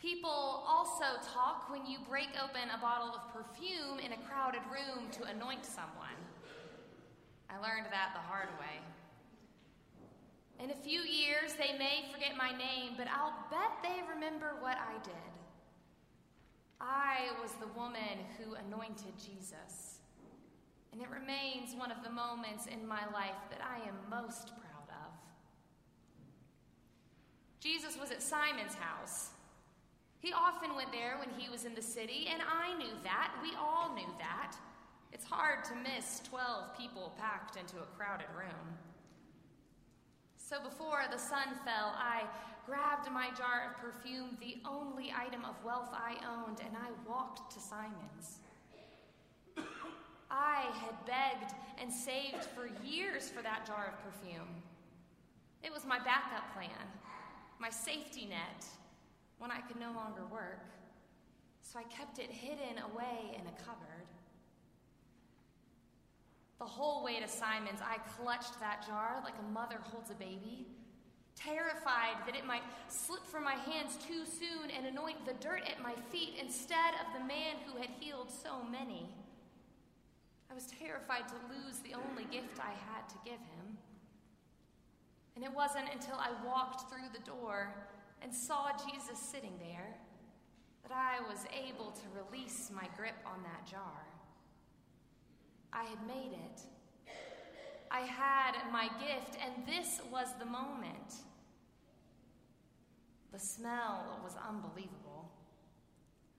People 0.00 0.64
also 0.66 1.18
talk 1.34 1.70
when 1.70 1.86
you 1.86 1.98
break 2.08 2.30
open 2.42 2.70
a 2.74 2.80
bottle 2.80 3.14
of 3.14 3.32
perfume 3.32 3.98
in 3.98 4.12
a 4.12 4.20
crowded 4.28 4.62
room 4.70 5.10
to 5.12 5.24
anoint 5.24 5.64
someone. 5.64 6.18
I 7.50 7.58
learned 7.58 7.86
that 7.90 8.10
the 8.14 8.20
hard 8.20 8.48
way. 8.58 8.82
In 10.62 10.70
a 10.70 10.74
few 10.74 11.00
years, 11.00 11.54
they 11.54 11.76
may 11.78 12.06
forget 12.12 12.36
my 12.36 12.50
name, 12.50 12.94
but 12.96 13.06
I'll 13.08 13.34
bet 13.50 13.82
they 13.82 14.00
remember 14.12 14.54
what 14.60 14.78
I 14.78 14.94
did. 15.02 15.32
I 16.80 17.30
was 17.40 17.52
the 17.60 17.68
woman 17.78 18.26
who 18.38 18.54
anointed 18.54 19.14
Jesus. 19.18 19.98
And 20.92 21.00
it 21.00 21.08
remains 21.10 21.74
one 21.74 21.90
of 21.90 22.02
the 22.02 22.10
moments 22.10 22.66
in 22.66 22.86
my 22.86 23.06
life 23.12 23.38
that 23.50 23.60
I 23.62 23.86
am 23.88 23.94
most 24.10 24.48
proud 24.48 24.88
of. 24.90 25.12
Jesus 27.62 27.96
was 27.96 28.10
at 28.10 28.20
Simon's 28.20 28.74
house. 28.74 29.30
He 30.18 30.32
often 30.32 30.74
went 30.74 30.90
there 30.90 31.16
when 31.18 31.30
he 31.38 31.48
was 31.48 31.64
in 31.64 31.74
the 31.76 31.82
city, 31.82 32.28
and 32.32 32.42
I 32.42 32.76
knew 32.76 32.94
that. 33.04 33.32
We 33.40 33.52
all 33.54 33.94
knew 33.94 34.12
that. 34.18 34.56
It's 35.12 35.24
hard 35.24 35.64
to 35.66 35.74
miss 35.76 36.20
12 36.28 36.76
people 36.76 37.12
packed 37.18 37.56
into 37.56 37.76
a 37.76 37.96
crowded 37.96 38.26
room. 38.36 38.66
So 40.36 40.56
before 40.60 41.02
the 41.10 41.18
sun 41.18 41.54
fell, 41.64 41.94
I 41.96 42.24
grabbed 42.66 43.10
my 43.12 43.28
jar 43.36 43.70
of 43.70 43.80
perfume, 43.80 44.36
the 44.40 44.56
only 44.68 45.12
item 45.16 45.44
of 45.44 45.54
wealth 45.64 45.90
I 45.92 46.16
owned, 46.26 46.60
and 46.60 46.76
I 46.76 46.90
walked 47.08 47.52
to 47.54 47.60
Simon's. 47.60 48.38
I 50.30 50.66
had 50.80 51.06
begged 51.06 51.54
and 51.80 51.92
saved 51.92 52.46
for 52.56 52.70
years 52.84 53.28
for 53.28 53.42
that 53.42 53.66
jar 53.66 53.92
of 53.92 54.12
perfume. 54.12 54.48
It 55.62 55.72
was 55.72 55.84
my 55.84 55.98
backup 55.98 56.52
plan, 56.54 56.88
my 57.62 57.70
safety 57.70 58.26
net 58.28 58.66
when 59.38 59.52
I 59.52 59.60
could 59.60 59.78
no 59.78 59.92
longer 59.92 60.26
work. 60.32 60.66
So 61.62 61.78
I 61.78 61.84
kept 61.84 62.18
it 62.18 62.28
hidden 62.28 62.82
away 62.90 63.38
in 63.38 63.46
a 63.46 63.64
cupboard. 63.64 64.06
The 66.58 66.64
whole 66.64 67.04
way 67.04 67.20
to 67.20 67.28
Simon's, 67.28 67.80
I 67.80 67.98
clutched 68.18 68.58
that 68.58 68.84
jar 68.86 69.22
like 69.22 69.34
a 69.38 69.52
mother 69.52 69.78
holds 69.80 70.10
a 70.10 70.14
baby, 70.14 70.66
terrified 71.36 72.18
that 72.26 72.34
it 72.34 72.44
might 72.44 72.62
slip 72.88 73.24
from 73.24 73.44
my 73.44 73.54
hands 73.54 73.96
too 74.08 74.24
soon 74.26 74.70
and 74.76 74.84
anoint 74.84 75.24
the 75.24 75.34
dirt 75.34 75.62
at 75.70 75.80
my 75.80 75.94
feet 76.10 76.34
instead 76.40 76.94
of 76.98 77.14
the 77.14 77.24
man 77.26 77.62
who 77.66 77.80
had 77.80 77.90
healed 78.00 78.30
so 78.30 78.62
many. 78.70 79.06
I 80.50 80.54
was 80.54 80.66
terrified 80.66 81.28
to 81.28 81.34
lose 81.54 81.78
the 81.78 81.94
only 81.94 82.24
gift 82.24 82.58
I 82.58 82.74
had 82.90 83.08
to 83.08 83.16
give 83.24 83.38
him. 83.38 83.78
And 85.34 85.44
it 85.44 85.52
wasn't 85.52 85.86
until 85.92 86.16
I 86.16 86.30
walked 86.46 86.90
through 86.90 87.08
the 87.12 87.24
door 87.24 87.74
and 88.22 88.34
saw 88.34 88.70
Jesus 88.88 89.18
sitting 89.18 89.58
there 89.58 89.96
that 90.82 90.92
I 90.92 91.20
was 91.28 91.46
able 91.52 91.90
to 91.92 92.02
release 92.14 92.70
my 92.74 92.88
grip 92.96 93.14
on 93.26 93.42
that 93.42 93.66
jar. 93.70 94.06
I 95.72 95.84
had 95.84 96.06
made 96.06 96.32
it. 96.32 96.62
I 97.90 98.00
had 98.00 98.54
my 98.72 98.88
gift, 98.98 99.38
and 99.44 99.66
this 99.66 100.00
was 100.10 100.28
the 100.38 100.44
moment. 100.44 101.14
The 103.32 103.38
smell 103.38 104.20
was 104.22 104.34
unbelievable. 104.48 105.30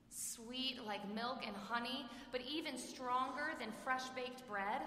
Sweet 0.10 0.80
like 0.86 1.02
milk 1.14 1.44
and 1.46 1.56
honey, 1.56 2.06
but 2.32 2.42
even 2.42 2.78
stronger 2.78 3.54
than 3.60 3.70
fresh 3.84 4.10
baked 4.10 4.48
bread. 4.48 4.82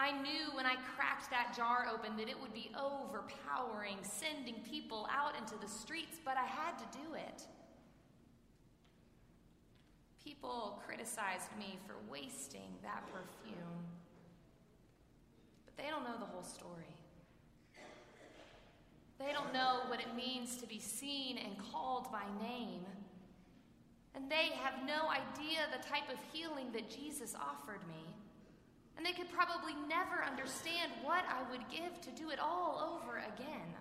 I 0.00 0.12
knew 0.22 0.48
when 0.54 0.64
I 0.64 0.76
cracked 0.96 1.28
that 1.30 1.52
jar 1.54 1.86
open 1.92 2.16
that 2.16 2.30
it 2.30 2.40
would 2.40 2.54
be 2.54 2.72
overpowering, 2.74 3.98
sending 4.00 4.54
people 4.64 5.06
out 5.12 5.36
into 5.36 5.60
the 5.60 5.68
streets, 5.68 6.18
but 6.24 6.38
I 6.38 6.46
had 6.46 6.78
to 6.78 6.84
do 7.04 7.14
it. 7.14 7.42
People 10.24 10.80
criticized 10.86 11.50
me 11.58 11.78
for 11.86 11.96
wasting 12.10 12.72
that 12.82 13.04
perfume, 13.12 13.84
but 15.66 15.76
they 15.76 15.90
don't 15.90 16.04
know 16.04 16.18
the 16.18 16.24
whole 16.24 16.44
story. 16.44 16.96
They 19.18 19.34
don't 19.34 19.52
know 19.52 19.80
what 19.88 20.00
it 20.00 20.16
means 20.16 20.56
to 20.62 20.66
be 20.66 20.78
seen 20.78 21.36
and 21.36 21.54
called 21.70 22.10
by 22.10 22.24
name. 22.40 22.86
And 24.14 24.30
they 24.30 24.48
have 24.62 24.86
no 24.86 25.10
idea 25.10 25.58
the 25.70 25.86
type 25.86 26.08
of 26.10 26.16
healing 26.32 26.72
that 26.72 26.88
Jesus 26.88 27.34
offered 27.34 27.86
me. 27.86 28.09
And 29.00 29.06
they 29.06 29.16
could 29.16 29.32
probably 29.32 29.72
never 29.88 30.22
understand 30.22 30.92
what 31.02 31.24
I 31.24 31.50
would 31.50 31.66
give 31.70 32.02
to 32.02 32.10
do 32.10 32.28
it 32.28 32.38
all 32.38 33.00
over 33.00 33.16
again. 33.16 33.72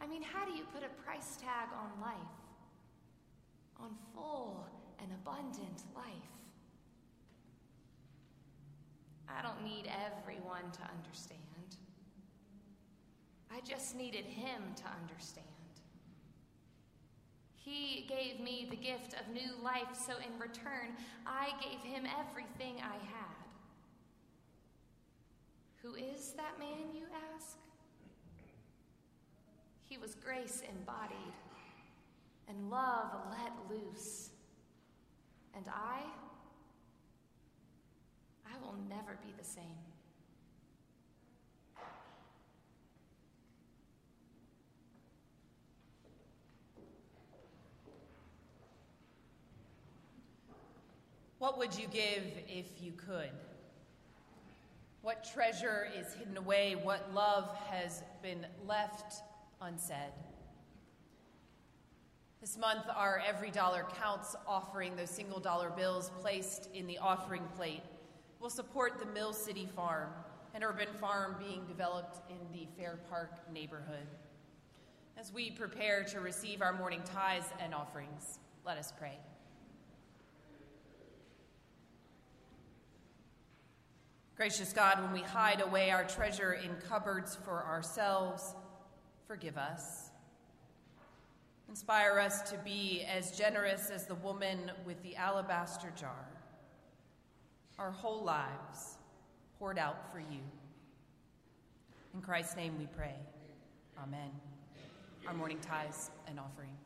I 0.00 0.08
mean, 0.08 0.24
how 0.24 0.44
do 0.44 0.50
you 0.50 0.64
put 0.74 0.82
a 0.82 0.88
price 1.04 1.36
tag 1.36 1.68
on 1.72 2.00
life? 2.00 2.16
On 3.80 3.90
full 4.12 4.66
and 4.98 5.08
abundant 5.12 5.84
life? 5.94 6.34
I 9.28 9.40
don't 9.40 9.62
need 9.62 9.88
everyone 9.88 10.72
to 10.72 10.82
understand. 10.98 11.38
I 13.52 13.60
just 13.60 13.94
needed 13.94 14.24
him 14.24 14.62
to 14.78 14.82
understand. 15.00 15.46
He 17.54 18.08
gave 18.08 18.40
me 18.40 18.66
the 18.68 18.74
gift 18.74 19.14
of 19.14 19.32
new 19.32 19.62
life, 19.62 19.94
so 19.94 20.14
in 20.14 20.36
return, 20.40 20.96
I 21.24 21.50
gave 21.62 21.88
him 21.88 22.02
everything 22.18 22.82
I 22.82 22.96
had. 22.96 23.31
Who 25.82 25.96
is 25.96 26.32
that 26.36 26.58
man, 26.60 26.94
you 26.94 27.06
ask? 27.34 27.56
He 29.88 29.98
was 29.98 30.14
grace 30.14 30.62
embodied 30.70 31.34
and 32.48 32.70
love 32.70 33.10
let 33.30 33.52
loose. 33.68 34.30
And 35.56 35.64
I, 35.68 36.00
I 38.46 38.64
will 38.64 38.76
never 38.88 39.18
be 39.22 39.32
the 39.36 39.44
same. 39.44 39.64
What 51.38 51.58
would 51.58 51.76
you 51.76 51.88
give 51.88 52.22
if 52.46 52.66
you 52.80 52.92
could? 52.92 53.32
What 55.02 55.24
treasure 55.24 55.88
is 55.98 56.14
hidden 56.14 56.36
away? 56.36 56.76
What 56.80 57.12
love 57.12 57.52
has 57.68 58.04
been 58.22 58.46
left 58.68 59.20
unsaid? 59.60 60.12
This 62.40 62.56
month, 62.56 62.84
our 62.94 63.20
Every 63.26 63.50
Dollar 63.50 63.84
Counts 64.00 64.36
offering, 64.46 64.94
those 64.94 65.10
single 65.10 65.40
dollar 65.40 65.70
bills 65.70 66.12
placed 66.20 66.68
in 66.72 66.86
the 66.86 66.98
offering 66.98 67.42
plate, 67.56 67.82
will 68.38 68.48
support 68.48 69.00
the 69.00 69.06
Mill 69.06 69.32
City 69.32 69.68
Farm, 69.74 70.10
an 70.54 70.62
urban 70.62 70.88
farm 71.00 71.34
being 71.36 71.66
developed 71.66 72.20
in 72.30 72.38
the 72.52 72.68
Fair 72.78 73.00
Park 73.10 73.52
neighborhood. 73.52 74.06
As 75.18 75.32
we 75.32 75.50
prepare 75.50 76.04
to 76.04 76.20
receive 76.20 76.62
our 76.62 76.72
morning 76.72 77.02
tithes 77.04 77.46
and 77.58 77.74
offerings, 77.74 78.38
let 78.64 78.78
us 78.78 78.92
pray. 78.96 79.18
Gracious 84.36 84.72
God, 84.72 85.02
when 85.02 85.12
we 85.12 85.20
hide 85.20 85.60
away 85.60 85.90
our 85.90 86.04
treasure 86.04 86.54
in 86.54 86.74
cupboards 86.88 87.36
for 87.44 87.64
ourselves, 87.64 88.54
forgive 89.26 89.58
us. 89.58 90.10
Inspire 91.68 92.18
us 92.18 92.50
to 92.50 92.58
be 92.58 93.04
as 93.04 93.36
generous 93.36 93.90
as 93.90 94.06
the 94.06 94.14
woman 94.16 94.70
with 94.86 95.02
the 95.02 95.16
alabaster 95.16 95.92
jar, 95.98 96.26
our 97.78 97.90
whole 97.90 98.24
lives 98.24 98.98
poured 99.58 99.78
out 99.78 100.10
for 100.10 100.18
you. 100.18 100.40
In 102.14 102.20
Christ's 102.20 102.56
name 102.56 102.78
we 102.78 102.86
pray. 102.86 103.14
Amen. 104.02 104.30
Our 105.26 105.34
morning 105.34 105.58
tithes 105.60 106.10
and 106.26 106.40
offerings. 106.40 106.81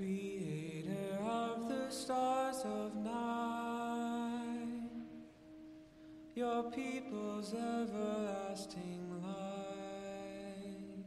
Creator 0.00 1.18
of 1.22 1.68
the 1.68 1.90
stars 1.90 2.62
of 2.64 2.96
night, 2.96 4.88
your 6.34 6.62
people's 6.70 7.52
everlasting 7.52 9.20
light. 9.22 11.04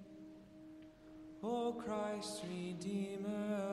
O 1.42 1.74
Christ, 1.74 2.44
Redeemer 2.48 3.73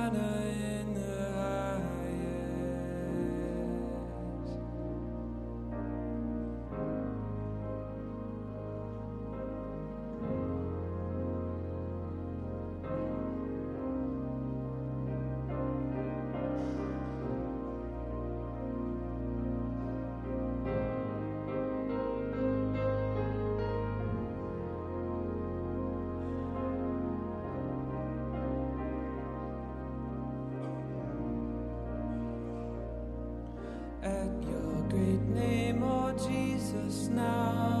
Jesus, 36.71 37.09
now 37.09 37.80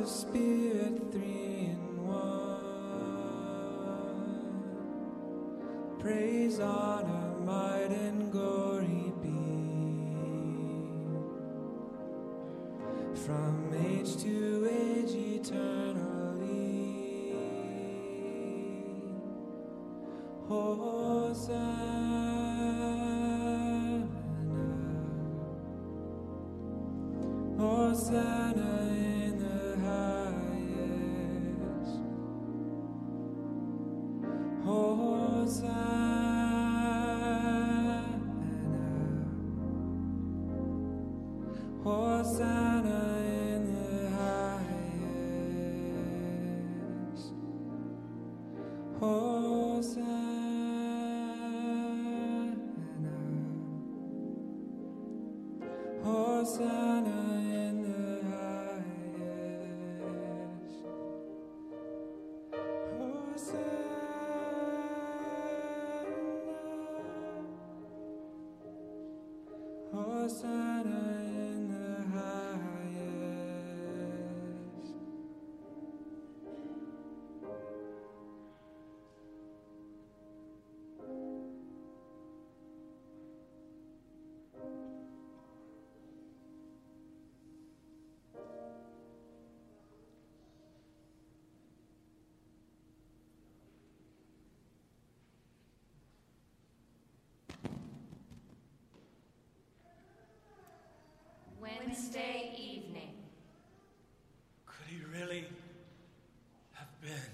the 0.00 0.06
Spirit, 0.06 1.10
three 1.10 1.70
in 1.72 2.06
one. 2.06 2.62
Praise, 5.98 6.60
honor, 6.60 7.17
Wednesday 101.88 102.52
evening. 102.58 103.14
Could 104.66 104.88
he 104.88 105.00
really 105.10 105.46
have 106.74 107.00
been 107.00 107.30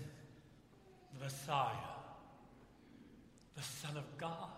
the 1.13 1.25
Messiah, 1.25 1.73
the 3.57 3.63
Son 3.63 3.97
of 3.97 4.05
God? 4.17 4.51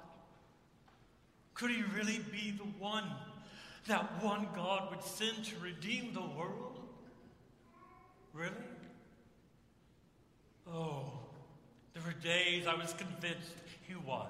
Could 1.55 1.71
he 1.71 1.83
really 1.97 2.21
be 2.31 2.51
the 2.51 2.69
one 2.79 3.05
that 3.87 4.23
one 4.23 4.49
God 4.55 4.91
would 4.91 5.03
send 5.03 5.45
to 5.47 5.59
redeem 5.63 6.13
the 6.13 6.21
world? 6.21 6.79
Really? 8.35 8.53
Oh, 10.71 11.11
there 11.95 12.03
were 12.05 12.21
days 12.23 12.67
I 12.67 12.75
was 12.75 12.93
convinced 12.93 13.55
he 13.89 13.95
was. 13.95 14.29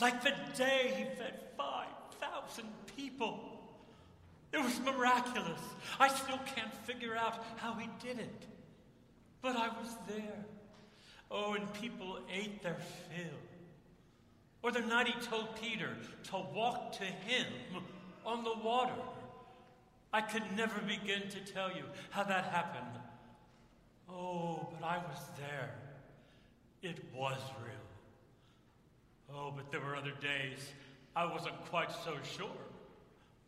Like 0.00 0.24
the 0.24 0.34
day 0.56 0.92
he 0.96 1.04
fed 1.16 1.38
5,000 1.56 2.64
people. 2.96 3.53
It 4.54 4.62
was 4.62 4.78
miraculous. 4.80 5.60
I 5.98 6.06
still 6.06 6.38
can't 6.54 6.72
figure 6.84 7.16
out 7.16 7.44
how 7.56 7.74
he 7.74 7.88
did 8.00 8.20
it. 8.20 8.46
But 9.42 9.56
I 9.56 9.66
was 9.66 9.96
there. 10.06 10.44
Oh, 11.28 11.54
and 11.54 11.74
people 11.74 12.20
ate 12.32 12.62
their 12.62 12.76
fill. 13.10 13.40
Or 14.62 14.70
the 14.70 14.80
night 14.80 15.08
he 15.08 15.26
told 15.26 15.60
Peter 15.60 15.90
to 16.30 16.36
walk 16.54 16.92
to 16.98 17.04
him 17.04 17.46
on 18.24 18.44
the 18.44 18.54
water. 18.62 18.94
I 20.12 20.20
could 20.20 20.44
never 20.56 20.80
begin 20.82 21.28
to 21.30 21.40
tell 21.52 21.70
you 21.70 21.82
how 22.10 22.22
that 22.22 22.44
happened. 22.44 23.00
Oh, 24.08 24.68
but 24.70 24.86
I 24.86 24.98
was 24.98 25.18
there. 25.36 25.74
It 26.80 27.00
was 27.12 27.40
real. 27.64 29.34
Oh, 29.36 29.52
but 29.54 29.72
there 29.72 29.80
were 29.80 29.96
other 29.96 30.14
days 30.20 30.68
I 31.16 31.26
wasn't 31.26 31.56
quite 31.66 31.90
so 32.04 32.14
sure. 32.36 32.46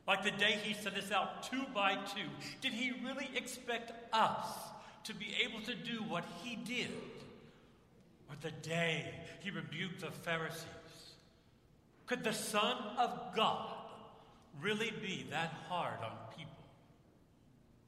Like 0.07 0.23
the 0.23 0.31
day 0.31 0.59
he 0.63 0.75
sent 0.75 0.97
us 0.97 1.11
out 1.11 1.43
two 1.43 1.65
by 1.75 1.97
two, 1.97 2.29
did 2.61 2.73
he 2.73 2.93
really 3.05 3.29
expect 3.35 3.93
us 4.13 4.47
to 5.05 5.15
be 5.15 5.35
able 5.45 5.61
to 5.63 5.75
do 5.75 6.03
what 6.09 6.25
he 6.43 6.57
did? 6.57 6.91
Or 8.29 8.37
the 8.41 8.53
day 8.69 9.13
he 9.41 9.51
rebuked 9.51 10.01
the 10.01 10.11
Pharisees? 10.11 10.67
Could 12.07 12.23
the 12.23 12.33
Son 12.33 12.77
of 12.99 13.35
God 13.35 13.69
really 14.61 14.93
be 15.03 15.27
that 15.31 15.53
hard 15.69 15.99
on 16.05 16.13
people? 16.37 16.53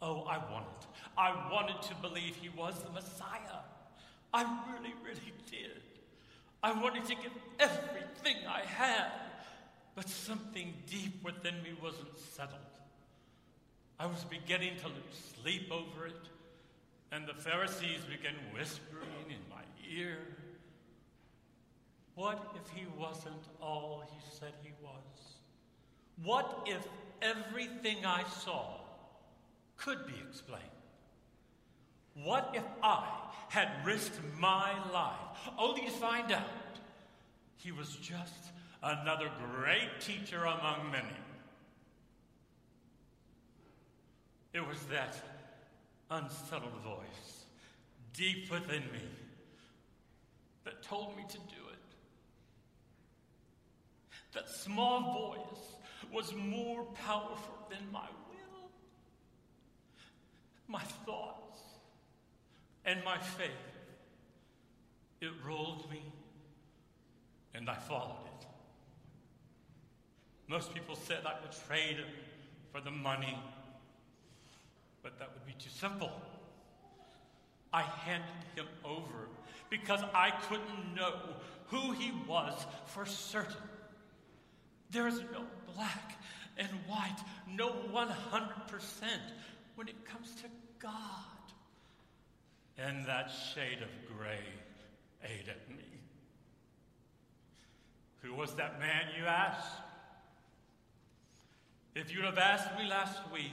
Oh, 0.03 0.23
I 0.23 0.39
wanted. 0.39 0.87
I 1.17 1.53
wanted 1.53 1.81
to 1.83 1.95
believe 1.97 2.37
he 2.37 2.49
was 2.49 2.75
the 2.83 2.91
Messiah. 2.91 3.63
I 4.33 4.43
really, 4.73 4.95
really 5.05 5.33
did. 5.51 5.83
I 6.63 6.73
wanted 6.73 7.05
to 7.07 7.15
give 7.15 7.33
everything 7.61 8.37
I 8.49 8.61
had 8.61 9.11
but 9.99 10.09
something 10.09 10.73
deep 10.89 11.25
within 11.25 11.61
me 11.65 11.71
wasn't 11.83 12.17
settled. 12.17 12.61
I 13.99 14.07
was 14.07 14.23
beginning 14.31 14.77
to 14.77 14.87
lose 14.87 15.35
sleep 15.43 15.73
over 15.73 16.07
it, 16.07 16.29
and 17.11 17.27
the 17.27 17.35
Pharisees 17.35 18.03
began 18.09 18.35
whispering 18.55 19.27
in 19.27 19.41
my 19.51 19.65
ear. 19.93 20.19
What 22.15 22.55
if 22.55 22.79
he 22.79 22.87
wasn't 22.97 23.43
all 23.61 24.05
he 24.09 24.21
said 24.39 24.53
he 24.63 24.71
was? 24.81 24.93
What 26.23 26.69
if 26.69 26.87
everything 27.21 28.07
I 28.07 28.23
saw 28.23 28.77
could 29.79 30.07
be 30.07 30.15
explained? 30.29 30.63
What 32.23 32.53
if 32.55 32.63
I 32.85 33.05
had 33.49 33.69
risked 33.85 34.21
my 34.39 34.75
life 34.93 35.51
only 35.59 35.87
to 35.87 35.91
find 35.91 36.31
out 36.31 36.45
he 37.57 37.73
was 37.73 37.97
just 37.97 38.53
another 38.83 39.31
great 39.57 40.01
teacher 40.01 40.45
among 40.45 40.91
many. 40.91 41.09
It 44.53 44.67
was 44.67 44.79
that 44.91 45.17
unsettled 46.11 46.81
voice 46.83 47.45
deep 48.15 48.51
within 48.51 48.83
me 48.93 49.03
that 50.65 50.83
told 50.83 51.17
me 51.17 51.25
to 51.29 51.39
do 51.39 51.69
it. 51.73 51.79
That 54.35 54.49
small 54.49 55.35
voice 55.35 55.77
was 56.13 56.35
more 56.35 56.85
powerful 57.07 57.67
than 57.71 57.79
my 57.93 58.07
will, 58.31 58.71
my 60.67 60.83
thoughts, 61.07 61.61
and 62.85 63.03
my 63.05 63.19
faith. 63.19 63.49
It 65.21 65.31
ruled 65.45 65.91
me, 65.91 66.03
and 67.55 67.69
I 67.69 67.75
followed 67.75 68.27
it. 68.27 68.38
Most 70.49 70.73
people 70.73 70.97
said 70.97 71.19
I 71.27 71.35
betrayed 71.47 71.97
him 71.97 72.09
for 72.73 72.81
the 72.81 72.91
money, 72.91 73.39
but 75.03 75.19
that 75.19 75.31
would 75.35 75.47
be 75.47 75.53
too 75.63 75.71
simple. 75.71 76.11
I 77.73 77.83
handed 77.83 78.29
him 78.57 78.67
over 78.83 79.29
because 79.69 80.01
I 80.15 80.31
couldn't 80.49 80.95
know 80.97 81.15
who 81.67 81.93
he 81.93 82.13
was 82.27 82.55
for 82.87 83.05
certain. 83.05 83.57
There 84.91 85.07
is 85.07 85.21
no 85.33 85.45
black 85.75 86.19
and 86.57 86.69
white, 86.87 87.19
no 87.47 87.69
100% 87.93 88.09
when 89.75 89.87
it 89.87 90.05
comes 90.07 90.35
to 90.37 90.49
God. 90.79 90.93
And 92.79 93.05
that 93.07 93.31
shade 93.55 93.83
of 93.83 94.17
gray 94.17 94.41
ate 95.23 95.49
at 95.49 95.69
me. 95.69 95.85
Who 98.23 98.35
was 98.35 98.55
that 98.55 98.81
man, 98.81 99.09
you 99.19 99.27
ask? 99.27 99.67
If 101.99 102.15
you'd 102.15 102.25
have 102.25 102.39
asked 102.39 102.79
me 102.79 102.89
last 102.89 103.19
week, 103.33 103.51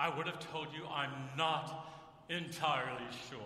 I 0.00 0.08
would 0.08 0.26
have 0.26 0.40
told 0.50 0.66
you 0.74 0.84
I'm 0.92 1.12
not 1.38 1.88
entirely 2.28 3.06
sure. 3.30 3.38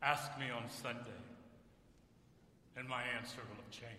Ask 0.00 0.30
me 0.38 0.46
on 0.48 0.70
Sunday, 0.70 1.10
and 2.76 2.88
my 2.88 3.02
answer 3.18 3.38
will 3.48 3.56
have 3.56 3.70
changed. 3.72 3.90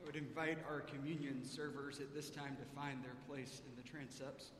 I 0.00 0.06
would 0.06 0.14
invite 0.14 0.58
our 0.70 0.82
communion 0.82 1.44
servers 1.44 1.98
at 1.98 2.14
this 2.14 2.30
time 2.30 2.56
to 2.56 2.80
find 2.80 3.02
their 3.02 3.16
place 3.28 3.62
in 3.66 3.82
the 3.82 3.88
transepts. 3.88 4.52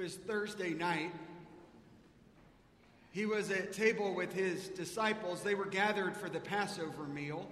Was 0.00 0.14
Thursday 0.14 0.70
night. 0.70 1.12
He 3.10 3.26
was 3.26 3.50
at 3.50 3.74
table 3.74 4.14
with 4.14 4.32
his 4.32 4.68
disciples. 4.68 5.42
They 5.42 5.54
were 5.54 5.66
gathered 5.66 6.16
for 6.16 6.30
the 6.30 6.40
Passover 6.40 7.02
meal. 7.02 7.46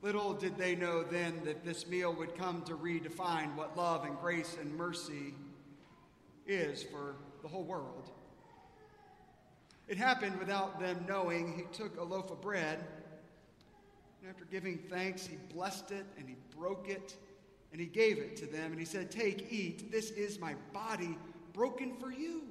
Little 0.00 0.32
did 0.32 0.58
they 0.58 0.74
know 0.74 1.04
then 1.04 1.40
that 1.44 1.64
this 1.64 1.86
meal 1.86 2.12
would 2.14 2.36
come 2.36 2.62
to 2.62 2.74
redefine 2.74 3.54
what 3.54 3.76
love 3.76 4.04
and 4.04 4.18
grace 4.18 4.56
and 4.60 4.76
mercy 4.76 5.34
is 6.48 6.82
for 6.82 7.14
the 7.42 7.48
whole 7.48 7.62
world. 7.62 8.10
It 9.86 9.98
happened 9.98 10.36
without 10.36 10.80
them 10.80 11.04
knowing. 11.08 11.52
He 11.52 11.62
took 11.76 12.00
a 12.00 12.02
loaf 12.02 12.32
of 12.32 12.40
bread, 12.40 12.84
and 14.20 14.28
after 14.28 14.46
giving 14.46 14.78
thanks, 14.90 15.24
he 15.24 15.36
blessed 15.54 15.92
it 15.92 16.06
and 16.18 16.28
he 16.28 16.34
broke 16.58 16.88
it 16.88 17.14
and 17.72 17.80
he 17.80 17.86
gave 17.86 18.18
it 18.18 18.36
to 18.36 18.46
them, 18.46 18.70
and 18.70 18.78
he 18.78 18.84
said, 18.84 19.10
Take, 19.10 19.50
eat. 19.50 19.90
This 19.90 20.10
is 20.10 20.38
my 20.38 20.54
body 20.74 21.16
broken 21.54 21.96
for 21.96 22.12
you. 22.12 22.42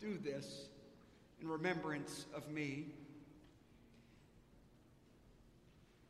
Do 0.00 0.16
this 0.16 0.68
in 1.40 1.48
remembrance 1.48 2.26
of 2.34 2.48
me. 2.48 2.86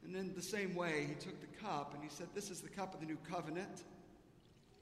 And 0.04 0.14
in 0.14 0.34
the 0.34 0.42
same 0.42 0.74
way, 0.74 1.06
he 1.08 1.14
took 1.14 1.40
the 1.40 1.58
cup 1.58 1.94
and 1.94 2.02
he 2.02 2.10
said, 2.10 2.28
This 2.34 2.50
is 2.50 2.60
the 2.60 2.68
cup 2.68 2.94
of 2.94 3.00
the 3.00 3.06
new 3.06 3.18
covenant. 3.28 3.82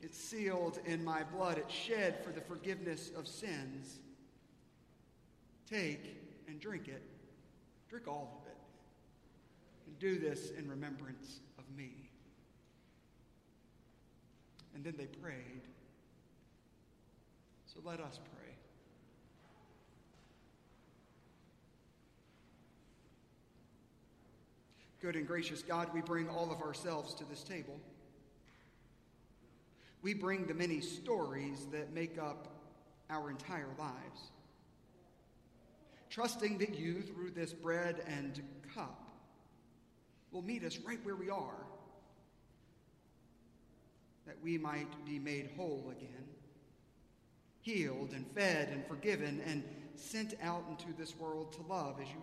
It's 0.02 0.18
sealed 0.18 0.80
in 0.84 1.02
my 1.02 1.22
blood, 1.22 1.56
it's 1.56 1.72
shed 1.72 2.22
for 2.22 2.30
the 2.30 2.40
forgiveness 2.40 3.10
of 3.16 3.26
sins. 3.26 4.00
Take 5.70 6.20
and 6.46 6.60
drink 6.60 6.88
it. 6.88 7.02
Drink 7.88 8.06
all 8.06 8.42
of 8.42 8.50
it. 8.50 8.56
And 9.86 9.98
do 9.98 10.18
this 10.18 10.50
in 10.50 10.68
remembrance 10.68 11.40
of 11.58 11.64
me. 11.74 12.03
And 14.74 14.84
then 14.84 14.94
they 14.96 15.06
prayed. 15.06 15.62
So 17.66 17.80
let 17.84 18.00
us 18.00 18.18
pray. 18.34 18.52
Good 25.00 25.16
and 25.16 25.26
gracious 25.26 25.62
God, 25.62 25.90
we 25.92 26.00
bring 26.00 26.28
all 26.28 26.50
of 26.50 26.62
ourselves 26.62 27.14
to 27.14 27.24
this 27.24 27.42
table. 27.42 27.78
We 30.02 30.14
bring 30.14 30.46
the 30.46 30.54
many 30.54 30.80
stories 30.80 31.66
that 31.72 31.92
make 31.92 32.18
up 32.18 32.48
our 33.10 33.30
entire 33.30 33.68
lives. 33.78 34.30
Trusting 36.10 36.58
that 36.58 36.78
you, 36.78 37.02
through 37.02 37.32
this 37.32 37.52
bread 37.52 38.02
and 38.06 38.40
cup, 38.74 39.10
will 40.30 40.42
meet 40.42 40.64
us 40.64 40.78
right 40.86 40.98
where 41.04 41.16
we 41.16 41.28
are, 41.28 41.66
that 44.26 44.36
we 44.42 44.58
might 44.58 44.88
be 45.04 45.18
made 45.18 45.50
whole 45.56 45.92
again, 45.96 46.24
healed 47.60 48.12
and 48.12 48.26
fed 48.34 48.68
and 48.72 48.86
forgiven 48.86 49.42
and 49.46 49.62
sent 49.96 50.34
out 50.42 50.64
into 50.68 50.96
this 50.98 51.16
world 51.18 51.52
to 51.52 51.62
love 51.62 52.00
as 52.00 52.08
you 52.08 52.20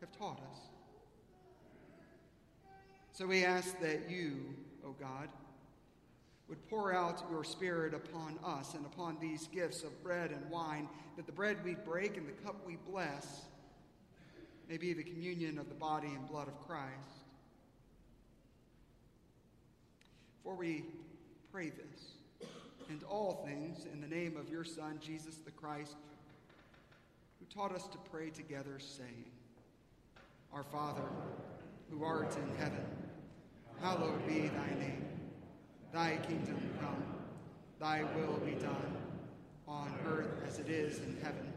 have 0.00 0.12
taught 0.12 0.40
us. 0.50 0.58
So 3.12 3.26
we 3.26 3.44
ask 3.44 3.78
that 3.80 4.10
you, 4.10 4.54
O 4.84 4.88
oh 4.88 4.96
God, 4.98 5.28
would 6.48 6.68
pour 6.68 6.92
out 6.92 7.22
your 7.30 7.44
Spirit 7.44 7.94
upon 7.94 8.38
us 8.44 8.74
and 8.74 8.84
upon 8.84 9.18
these 9.20 9.46
gifts 9.46 9.84
of 9.84 10.02
bread 10.02 10.30
and 10.30 10.50
wine, 10.50 10.88
that 11.16 11.26
the 11.26 11.32
bread 11.32 11.58
we 11.64 11.74
break 11.74 12.16
and 12.16 12.26
the 12.26 12.32
cup 12.44 12.56
we 12.66 12.76
bless 12.90 13.42
may 14.68 14.76
be 14.76 14.92
the 14.92 15.02
communion 15.02 15.58
of 15.58 15.68
the 15.68 15.74
body 15.74 16.08
and 16.08 16.28
blood 16.28 16.48
of 16.48 16.58
Christ. 16.66 17.24
For 20.42 20.54
we 20.54 20.84
pray 21.52 21.68
this 21.68 22.12
and 22.88 23.02
all 23.04 23.44
things 23.46 23.84
in 23.92 24.00
the 24.00 24.06
name 24.06 24.38
of 24.38 24.48
your 24.48 24.64
Son, 24.64 24.98
Jesus 25.02 25.36
the 25.44 25.50
Christ, 25.50 25.96
who 27.38 27.46
taught 27.54 27.74
us 27.74 27.86
to 27.88 27.98
pray 28.10 28.30
together, 28.30 28.78
saying, 28.78 29.24
Our 30.52 30.62
Father, 30.62 31.08
who 31.90 32.04
art 32.04 32.34
in 32.36 32.56
heaven, 32.56 32.86
hallowed 33.82 34.26
be 34.26 34.48
thy 34.48 34.80
name. 34.80 35.06
Thy 35.92 36.16
kingdom 36.26 36.70
come, 36.80 37.04
thy 37.78 38.02
will 38.16 38.38
be 38.38 38.52
done, 38.52 38.96
on 39.68 39.92
earth 40.06 40.42
as 40.46 40.58
it 40.58 40.70
is 40.70 41.00
in 41.00 41.18
heaven. 41.22 41.52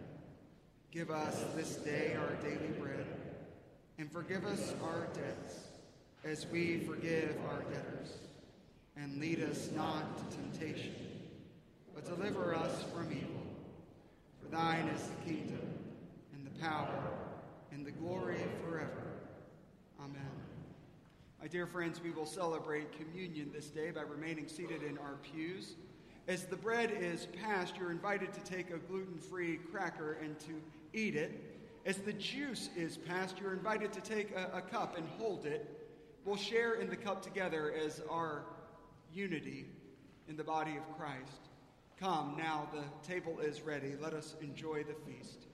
Give 0.92 1.10
us 1.10 1.42
this 1.56 1.78
day 1.78 2.18
our 2.20 2.36
daily 2.42 2.74
bread, 2.82 3.06
and 3.98 4.12
forgive 4.12 4.46
us 4.46 4.74
our 4.84 5.08
debts, 5.14 5.60
as 6.26 6.46
we 6.48 6.80
forgive 6.80 7.38
our 7.50 7.62
debtors 7.72 8.18
and 8.98 9.20
lead 9.20 9.44
us 9.44 9.70
not 9.76 10.18
to 10.18 10.38
temptation, 10.38 10.96
but 11.94 12.06
deliver 12.06 12.56
us 12.56 12.84
from 12.94 13.12
evil. 13.12 13.42
For 14.42 14.48
thine 14.50 14.88
is 14.88 15.02
the 15.02 15.34
kingdom, 15.34 15.68
and 16.34 16.46
the 16.46 16.60
power, 16.62 17.04
and 17.72 17.86
the 17.86 17.92
glory 17.92 18.40
forever. 18.64 19.04
Amen. 20.00 20.22
My 21.42 21.48
dear 21.48 21.68
friends, 21.68 22.02
we 22.02 22.12
will 22.12 22.26
celebrate 22.26 22.98
communion 22.98 23.52
this 23.54 23.68
day 23.68 23.92
by 23.92 24.02
remaining 24.02 24.48
seated 24.48 24.82
in 24.82 24.98
our 24.98 25.16
pews. 25.22 25.76
As 26.28 26.46
the 26.46 26.56
bread 26.56 26.92
is 27.00 27.28
passed, 27.44 27.78
you're 27.78 27.92
invited 27.92 28.34
to 28.34 28.40
take 28.42 28.72
a 28.72 28.78
gluten 28.78 29.20
free 29.20 29.58
cracker 29.72 30.18
and 30.24 30.40
to 30.40 30.62
eat 30.94 31.16
it. 31.16 31.54
As 31.86 31.98
the 31.98 32.14
juice 32.14 32.70
is 32.76 32.98
passed, 32.98 33.40
you're 33.40 33.54
invited 33.54 33.94
to 33.94 34.02
take 34.02 34.32
a, 34.36 34.58
a 34.58 34.62
cup 34.62 34.98
and 34.98 35.08
hold 35.20 35.46
it. 35.46 35.70
We'll 36.26 36.36
share 36.36 36.74
in 36.74 36.90
the 36.90 36.96
cup 36.96 37.22
together 37.22 37.72
as 37.74 38.02
our 38.10 38.46
unity 39.16 39.66
in 40.28 40.36
the 40.36 40.44
body 40.44 40.76
of 40.76 40.98
Christ. 40.98 41.50
Come, 42.00 42.36
now 42.38 42.68
the 42.74 42.84
table 43.08 43.40
is 43.40 43.62
ready. 43.62 43.94
Let 44.02 44.14
us 44.14 44.36
enjoy 44.42 44.84
the 44.84 44.96
feast. 45.10 45.46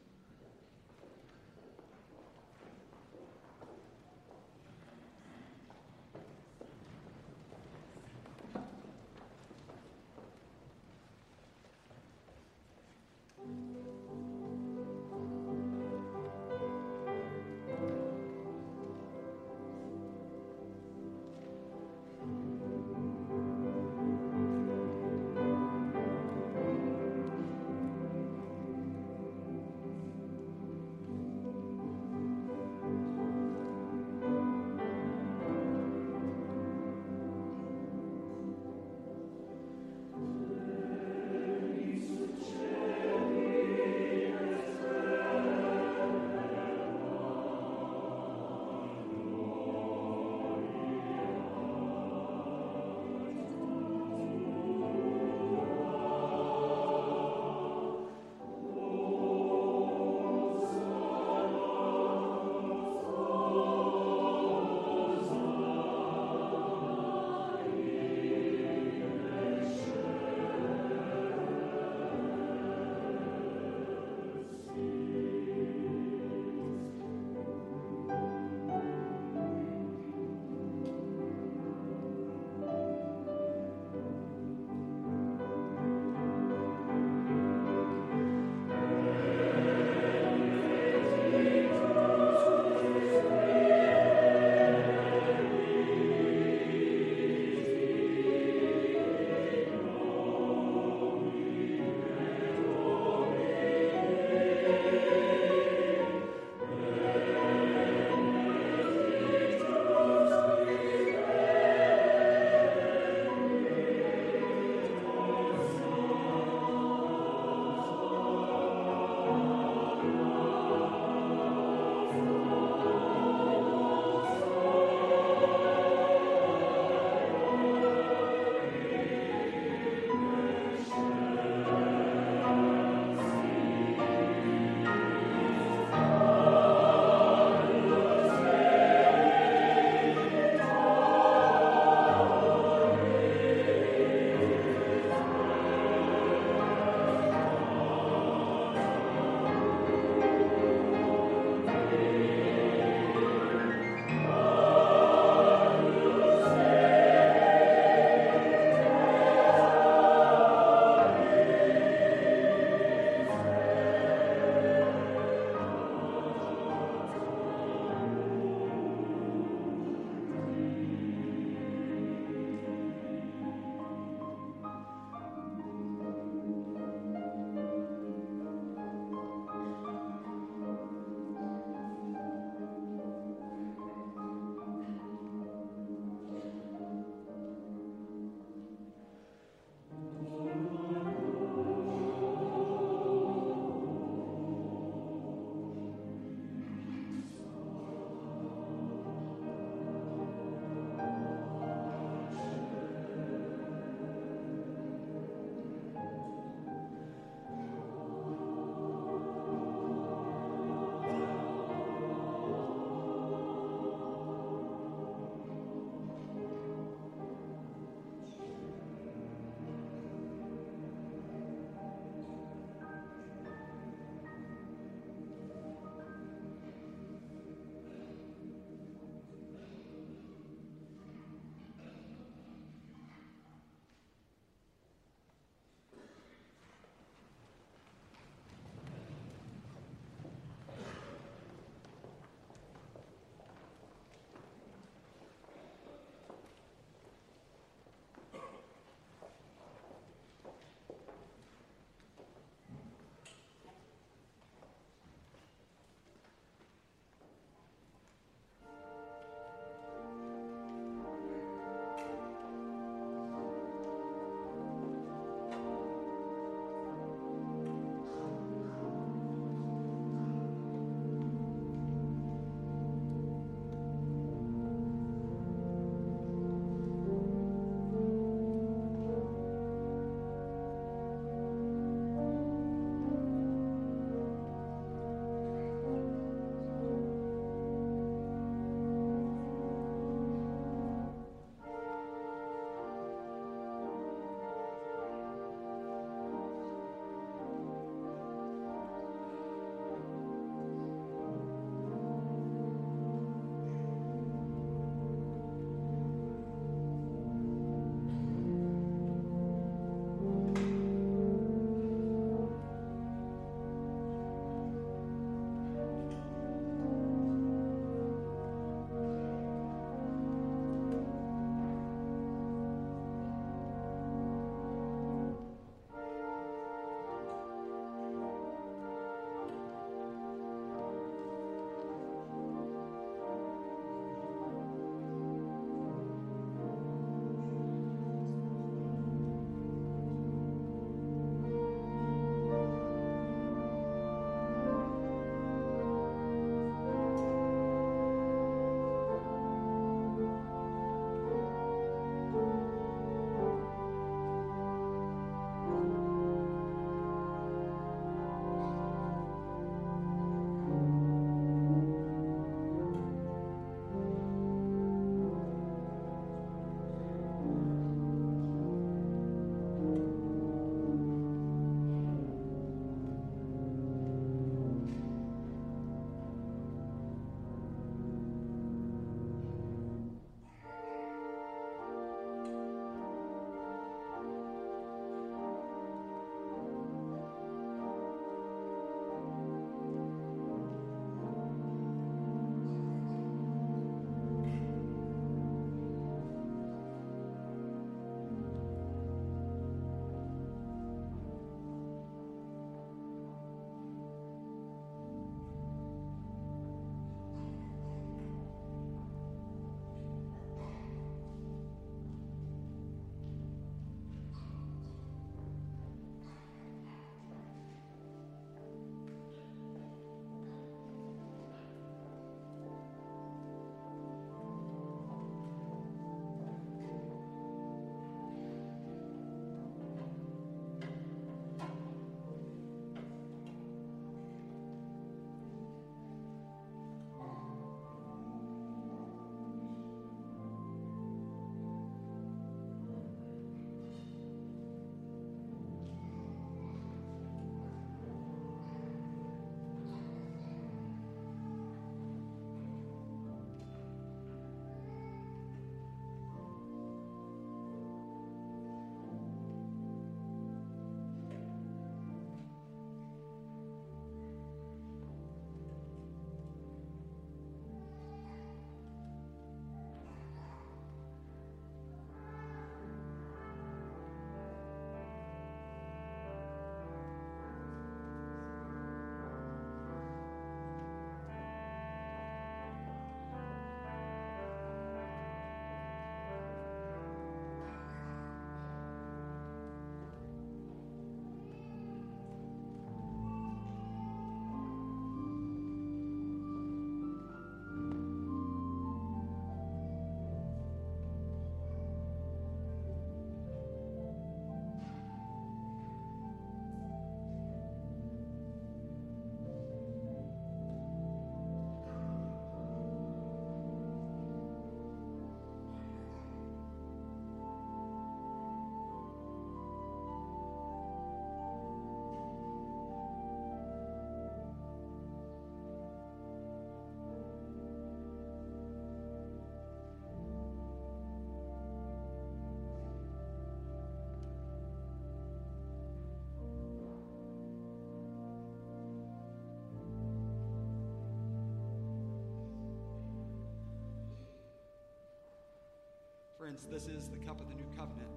Friends, 546.51 546.67
this 546.69 546.93
is 546.93 547.07
the 547.07 547.15
cup 547.15 547.39
of 547.39 547.47
the 547.47 547.55
new 547.55 547.69
covenant. 547.77 548.09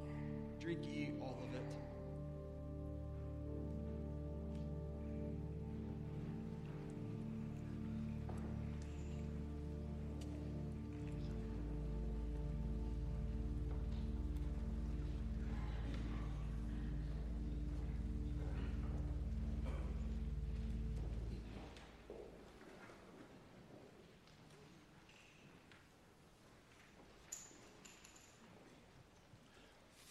Drink 0.58 0.80
ye 0.84 1.12
all 1.20 1.38
of 1.38 1.54
it. 1.54 2.03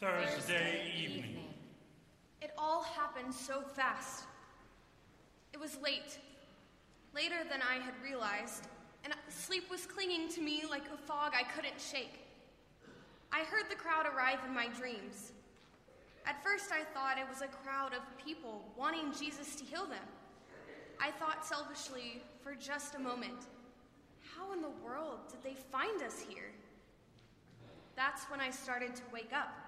Thursday 0.04 0.92
evening. 1.02 1.38
It 2.42 2.52
all 2.58 2.84
happened 2.84 3.34
so 3.34 3.62
fast. 3.62 4.26
It 5.54 5.60
was 5.62 5.78
late, 5.82 6.20
later 7.16 7.38
than 7.50 7.62
I 7.62 7.76
had 7.76 7.94
realized, 8.04 8.68
and 9.06 9.14
sleep 9.30 9.72
was 9.72 9.86
clinging 9.86 10.28
to 10.34 10.42
me 10.42 10.64
like 10.70 10.84
a 10.94 10.98
fog 10.98 11.32
I 11.34 11.44
couldn't 11.44 11.80
shake. 11.80 12.20
I 13.32 13.46
heard 13.46 13.70
the 13.70 13.78
crowd 13.78 14.06
arrive 14.06 14.40
in 14.46 14.54
my 14.54 14.68
dreams. 14.78 15.32
At 16.26 16.44
first, 16.44 16.66
I 16.74 16.84
thought 16.94 17.18
it 17.18 17.30
was 17.30 17.42
a 17.42 17.48
crowd 17.48 17.94
of 17.94 18.02
people 18.18 18.66
wanting 18.78 19.14
Jesus 19.18 19.56
to 19.56 19.64
heal 19.64 19.86
them. 19.86 20.04
I 21.00 21.12
thought 21.12 21.46
selfishly 21.46 22.22
for 22.44 22.56
just 22.56 22.96
a 22.96 23.00
moment, 23.00 23.48
how 24.36 24.52
in 24.52 24.62
the 24.62 24.74
world 24.84 25.20
did 25.30 25.42
they 25.44 25.56
find 25.72 26.04
us 26.04 26.20
here? 26.20 26.52
That's 27.96 28.26
when 28.26 28.42
I 28.42 28.50
started 28.50 28.98
to 28.98 29.04
wake 29.14 29.32
up. 29.34 29.63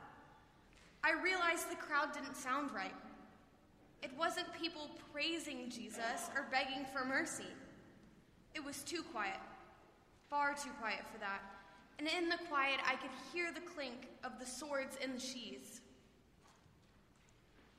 I 1.05 1.11
realized 1.21 1.69
the 1.69 1.75
crowd 1.75 2.13
didn't 2.13 2.35
sound 2.35 2.71
right. 2.73 2.95
It 4.01 4.09
wasn't 4.17 4.51
people 4.59 4.89
praising 5.13 5.69
Jesus 5.69 6.31
or 6.35 6.47
begging 6.49 6.83
for 6.91 7.05
mercy. 7.05 7.53
It 8.55 8.65
was 8.65 8.81
too 8.81 9.03
quiet, 9.11 9.37
far 10.31 10.55
too 10.55 10.71
quiet 10.79 11.01
for 11.11 11.19
that. 11.19 11.41
And 11.99 12.07
in 12.07 12.27
the 12.27 12.39
quiet, 12.49 12.79
I 12.87 12.95
could 12.95 13.11
hear 13.31 13.51
the 13.53 13.61
clink 13.61 14.07
of 14.23 14.39
the 14.39 14.47
swords 14.47 14.97
in 15.03 15.13
the 15.13 15.19
sheaths. 15.19 15.81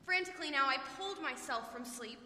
Frantically 0.05 0.49
now, 0.49 0.65
I 0.67 0.77
pulled 0.97 1.21
myself 1.21 1.73
from 1.73 1.83
sleep, 1.83 2.19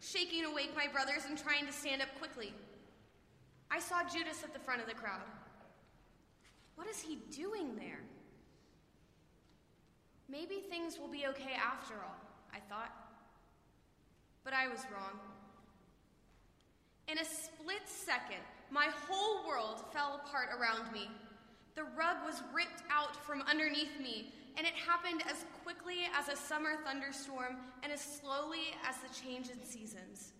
shaking 0.00 0.44
awake 0.44 0.72
my 0.76 0.86
brothers 0.86 1.24
and 1.26 1.38
trying 1.38 1.64
to 1.64 1.72
stand 1.72 2.02
up 2.02 2.08
quickly. 2.18 2.52
I 3.70 3.80
saw 3.80 4.02
Judas 4.02 4.44
at 4.44 4.52
the 4.52 4.60
front 4.60 4.82
of 4.82 4.86
the 4.86 4.94
crowd. 4.94 5.22
What 6.74 6.88
is 6.88 7.00
he 7.00 7.20
doing 7.30 7.74
there? 7.74 8.00
Maybe 10.32 10.64
things 10.70 10.98
will 10.98 11.12
be 11.12 11.26
okay 11.26 11.52
after 11.52 11.92
all, 11.92 12.16
I 12.54 12.58
thought. 12.70 12.90
But 14.44 14.54
I 14.54 14.66
was 14.66 14.80
wrong. 14.90 15.20
In 17.06 17.18
a 17.18 17.24
split 17.24 17.84
second, 17.84 18.40
my 18.70 18.88
whole 19.06 19.46
world 19.46 19.84
fell 19.92 20.22
apart 20.24 20.48
around 20.58 20.90
me. 20.90 21.10
The 21.74 21.84
rug 21.84 22.16
was 22.24 22.42
ripped 22.54 22.82
out 22.90 23.14
from 23.14 23.42
underneath 23.42 24.00
me, 24.00 24.32
and 24.56 24.66
it 24.66 24.72
happened 24.72 25.22
as 25.28 25.44
quickly 25.62 26.08
as 26.16 26.28
a 26.28 26.36
summer 26.36 26.76
thunderstorm 26.82 27.56
and 27.82 27.92
as 27.92 28.00
slowly 28.00 28.72
as 28.88 28.96
the 29.04 29.12
change 29.12 29.50
in 29.50 29.62
seasons. 29.62 30.32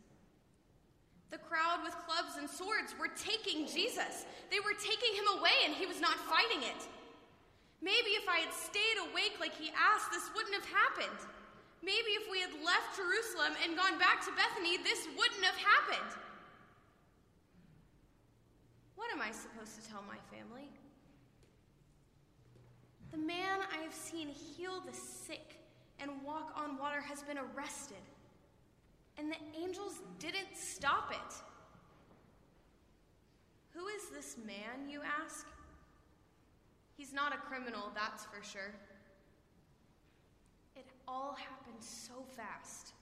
The 1.31 1.39
crowd 1.39 1.81
with 1.85 1.95
clubs 2.09 2.37
and 2.39 2.49
swords 2.49 2.95
were 2.99 3.11
taking 3.17 3.67
Jesus. 3.67 4.25
They 4.51 4.61
were 4.61 4.73
taking 4.73 5.13
him 5.13 5.39
away, 5.39 5.67
and 5.67 5.75
he 5.75 5.85
was 5.85 6.01
not 6.01 6.17
fighting 6.17 6.63
it. 6.63 6.89
Maybe 7.83 8.15
if 8.15 8.29
I 8.31 8.47
had 8.47 8.55
stayed 8.55 9.11
awake 9.11 9.43
like 9.43 9.59
he 9.59 9.75
asked, 9.75 10.15
this 10.15 10.31
wouldn't 10.35 10.55
have 10.55 10.71
happened. 10.71 11.19
Maybe 11.83 12.15
if 12.15 12.31
we 12.31 12.39
had 12.39 12.55
left 12.63 12.95
Jerusalem 12.95 13.59
and 13.67 13.77
gone 13.77 13.99
back 13.99 14.23
to 14.25 14.31
Bethany, 14.39 14.79
this 14.79 15.11
wouldn't 15.19 15.43
have 15.43 15.59
happened. 15.59 16.15
What 18.95 19.11
am 19.11 19.21
I 19.21 19.33
supposed 19.35 19.83
to 19.83 19.91
tell 19.91 20.05
my 20.07 20.15
family? 20.31 20.71
The 23.11 23.19
man 23.19 23.59
I 23.75 23.83
have 23.83 23.93
seen 23.93 24.29
heal 24.29 24.81
the 24.81 24.95
sick 24.95 25.59
and 25.99 26.11
walk 26.25 26.53
on 26.57 26.79
water 26.79 27.01
has 27.01 27.25
been 27.25 27.37
arrested, 27.37 28.03
and 29.19 29.31
the 29.31 29.37
angels 29.61 30.01
didn't 30.21 30.55
stop 30.55 31.11
it. 31.11 31.35
Who 33.75 33.89
is 33.89 34.09
this 34.15 34.37
man, 34.47 34.89
you 34.89 35.01
ask? 35.25 35.47
He's 37.03 37.13
not 37.13 37.35
a 37.35 37.37
criminal, 37.37 37.91
that's 37.97 38.25
for 38.27 38.41
sure. 38.45 38.73
It 40.77 40.87
all 41.09 41.37
happened 41.37 41.83
so 41.83 42.25
fast. 42.37 42.93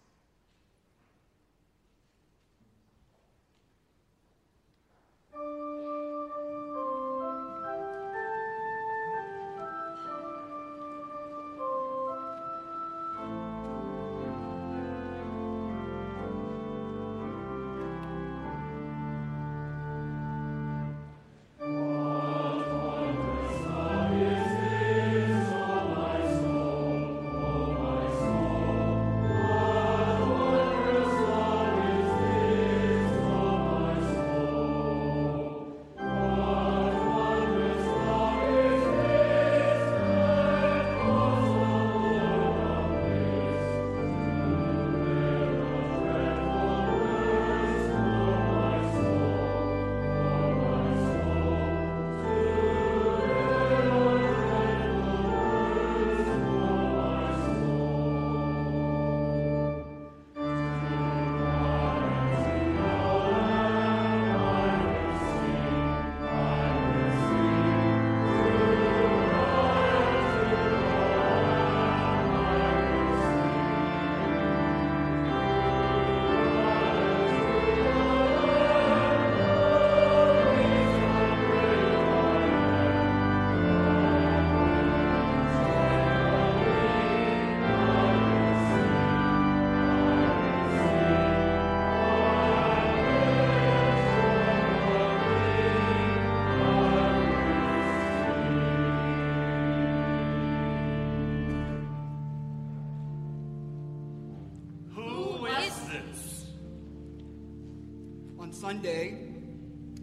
Sunday, 108.70 109.16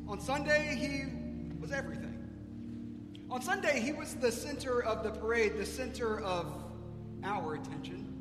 on 0.10 0.20
Sunday, 0.20 0.76
he 0.76 1.06
was 1.62 1.72
everything. 1.72 2.18
On 3.32 3.42
Sunday, 3.42 3.80
he 3.80 3.94
was 3.94 4.16
the 4.16 4.30
center 4.30 4.84
of 4.84 5.04
the 5.04 5.10
parade, 5.10 5.56
the 5.56 5.66
center 5.66 6.20
of 6.20 6.48
our 7.24 7.54
attention. 7.54 8.14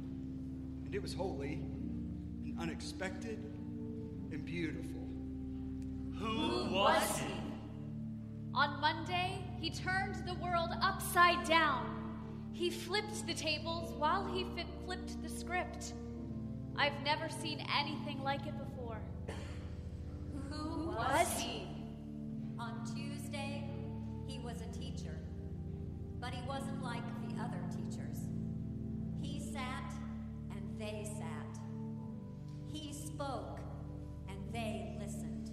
And 0.85 0.95
it 0.95 1.03
was 1.03 1.13
holy 1.13 1.55
and 2.45 2.57
unexpected 2.61 3.43
and 4.31 4.45
beautiful. 4.45 5.09
Who 6.17 6.73
was 6.73 7.19
he? 7.19 7.35
On 8.55 8.81
Monday, 8.81 9.43
he 9.61 9.71
turned 9.71 10.15
the 10.29 10.35
world 10.35 10.71
upside 10.81 11.45
down. 11.49 11.91
He 12.53 12.71
flipped 12.71 13.27
the 13.27 13.35
tables 13.35 13.93
while 13.99 14.25
he 14.33 14.47
flipped 14.85 15.21
the 15.25 15.29
script. 15.29 15.93
I've 16.77 17.03
never 17.03 17.29
seen 17.29 17.67
anything 17.77 18.23
like 18.23 18.47
it 18.47 18.57
before. 18.57 18.66
Who 20.97 21.03
was 21.03 21.29
he? 21.39 21.67
On 22.59 22.83
Tuesday, 22.87 23.69
he 24.27 24.39
was 24.39 24.57
a 24.63 24.79
teacher. 24.79 25.15
But 26.19 26.33
he 26.33 26.41
wasn't 26.49 26.83
like 26.83 27.03
the 27.29 27.39
other 27.39 27.61
teachers. 27.71 28.17
He 29.21 29.41
sat 29.53 29.93
and 30.51 30.63
they 30.79 31.07
sat. 31.19 31.61
He 32.73 32.95
spoke 32.95 33.61
and 34.29 34.39
they 34.55 34.97
listened. 34.99 35.51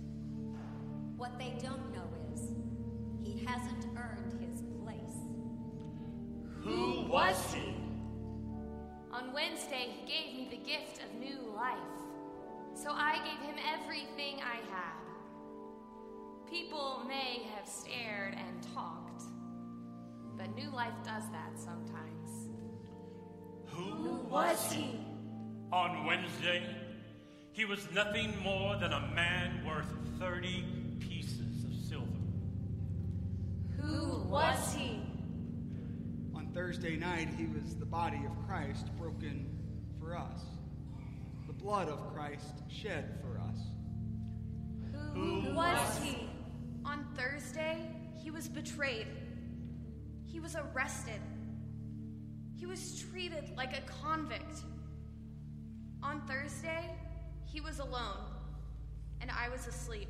What 1.18 1.38
they 1.38 1.58
don't 1.62 1.94
know 1.94 2.08
is 2.34 2.50
he 3.22 3.44
hasn't 3.46 3.86
earned 3.98 4.39
his 4.39 4.62
place. 4.82 5.18
Who 6.62 7.06
was 7.10 7.54
he? 7.54 7.76
On 9.12 9.34
Wednesday, 9.34 9.94
he 10.00 10.06
gave 10.10 10.36
me 10.36 10.48
the 10.50 10.64
gift 10.66 11.02
of 11.04 11.20
new 11.20 11.54
life. 11.54 11.78
So 12.76 12.91
I 12.91 13.18
gave 13.18 13.46
him 13.46 13.56
everything 13.74 14.39
I 14.41 14.56
had. 14.72 15.03
People 16.50 17.04
may 17.08 17.44
have 17.56 17.68
stared 17.68 18.36
and 18.36 18.74
talked, 18.74 19.24
but 20.38 20.54
new 20.56 20.70
life 20.70 20.94
does 21.04 21.24
that 21.32 21.52
sometimes. 21.58 22.50
Who 23.68 24.26
was 24.30 24.72
he? 24.72 25.00
On 25.72 26.06
Wednesday, 26.06 26.64
he 27.52 27.66
was 27.66 27.91
nothing 27.91 28.34
more 28.44 28.76
than 28.78 28.94
a 28.94 29.12
man 29.16 29.66
worth 29.66 29.88
30 30.20 30.64
pieces 31.00 31.64
of 31.64 31.74
silver. 31.74 32.06
Who 33.82 34.24
was 34.30 34.76
he? 34.76 35.02
On 36.36 36.48
Thursday 36.54 36.96
night, 36.96 37.30
he 37.36 37.48
was 37.48 37.76
the 37.76 37.86
body 37.86 38.22
of 38.26 38.48
Christ 38.48 38.96
broken 38.98 39.50
for 40.00 40.16
us, 40.16 40.41
the 41.48 41.54
blood 41.54 41.89
of 41.89 42.14
Christ 42.14 42.62
shed 42.70 43.20
for 43.22 43.39
us. 43.39 43.58
Who 45.14 45.54
was 45.54 45.98
he? 46.04 46.30
On 46.86 47.05
Thursday, 47.15 47.89
he 48.15 48.29
was 48.29 48.47
betrayed. 48.47 49.07
He 50.25 50.39
was 50.39 50.55
arrested. 50.55 51.21
He 52.55 52.65
was 52.65 52.99
treated 52.99 53.55
like 53.55 53.77
a 53.77 53.81
convict. 54.03 54.63
On 56.01 56.21
Thursday, 56.27 56.89
he 57.45 57.61
was 57.61 57.79
alone, 57.79 58.17
and 59.21 59.31
I 59.31 59.49
was 59.49 59.67
asleep. 59.67 60.09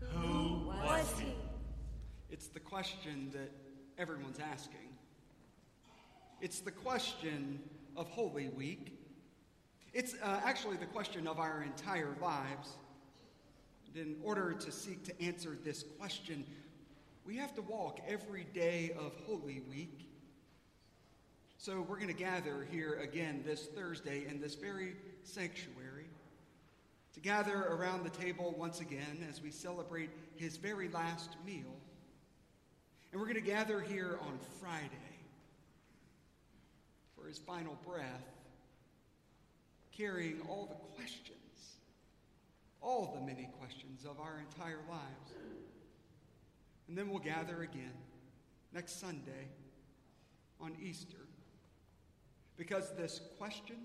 Who 0.00 0.66
was 0.66 1.12
he? 1.18 1.34
It's 2.30 2.48
the 2.48 2.60
question 2.60 3.30
that 3.32 3.50
everyone's 3.98 4.38
asking. 4.38 4.88
It's 6.40 6.60
the 6.60 6.70
question 6.70 7.60
of 7.96 8.08
Holy 8.08 8.48
Week. 8.48 8.98
It's 9.92 10.14
uh, 10.22 10.40
actually 10.44 10.76
the 10.76 10.86
question 10.86 11.26
of 11.26 11.38
our 11.38 11.62
entire 11.62 12.16
lives. 12.20 12.76
In 13.94 14.16
order 14.22 14.52
to 14.52 14.70
seek 14.70 15.04
to 15.04 15.22
answer 15.22 15.58
this 15.64 15.84
question, 15.98 16.44
we 17.26 17.36
have 17.36 17.54
to 17.54 17.62
walk 17.62 18.00
every 18.06 18.46
day 18.54 18.92
of 18.98 19.12
Holy 19.26 19.62
Week. 19.68 20.08
So 21.58 21.84
we're 21.86 21.96
going 21.96 22.08
to 22.08 22.14
gather 22.14 22.66
here 22.70 23.00
again 23.02 23.42
this 23.44 23.66
Thursday 23.66 24.26
in 24.28 24.40
this 24.40 24.54
very 24.54 24.94
sanctuary 25.24 26.06
to 27.14 27.20
gather 27.20 27.66
around 27.66 28.04
the 28.04 28.10
table 28.10 28.54
once 28.56 28.80
again 28.80 29.26
as 29.28 29.42
we 29.42 29.50
celebrate 29.50 30.10
his 30.36 30.56
very 30.56 30.88
last 30.88 31.30
meal. 31.44 31.76
And 33.10 33.20
we're 33.20 33.26
going 33.26 33.34
to 33.34 33.50
gather 33.50 33.80
here 33.80 34.18
on 34.22 34.38
Friday 34.60 34.88
for 37.16 37.26
his 37.26 37.38
final 37.38 37.76
breath, 37.84 38.24
carrying 39.92 40.40
all 40.48 40.66
the 40.66 40.96
questions, 40.96 41.39
all 42.82 43.12
the 43.14 43.26
many 43.26 43.48
questions 43.58 44.04
of 44.04 44.18
our 44.20 44.38
entire 44.38 44.80
lives. 44.88 45.32
And 46.88 46.96
then 46.96 47.08
we'll 47.08 47.18
gather 47.18 47.62
again 47.62 47.92
next 48.72 49.00
Sunday 49.00 49.48
on 50.60 50.72
Easter 50.82 51.26
because 52.56 52.90
this 52.96 53.20
question, 53.38 53.76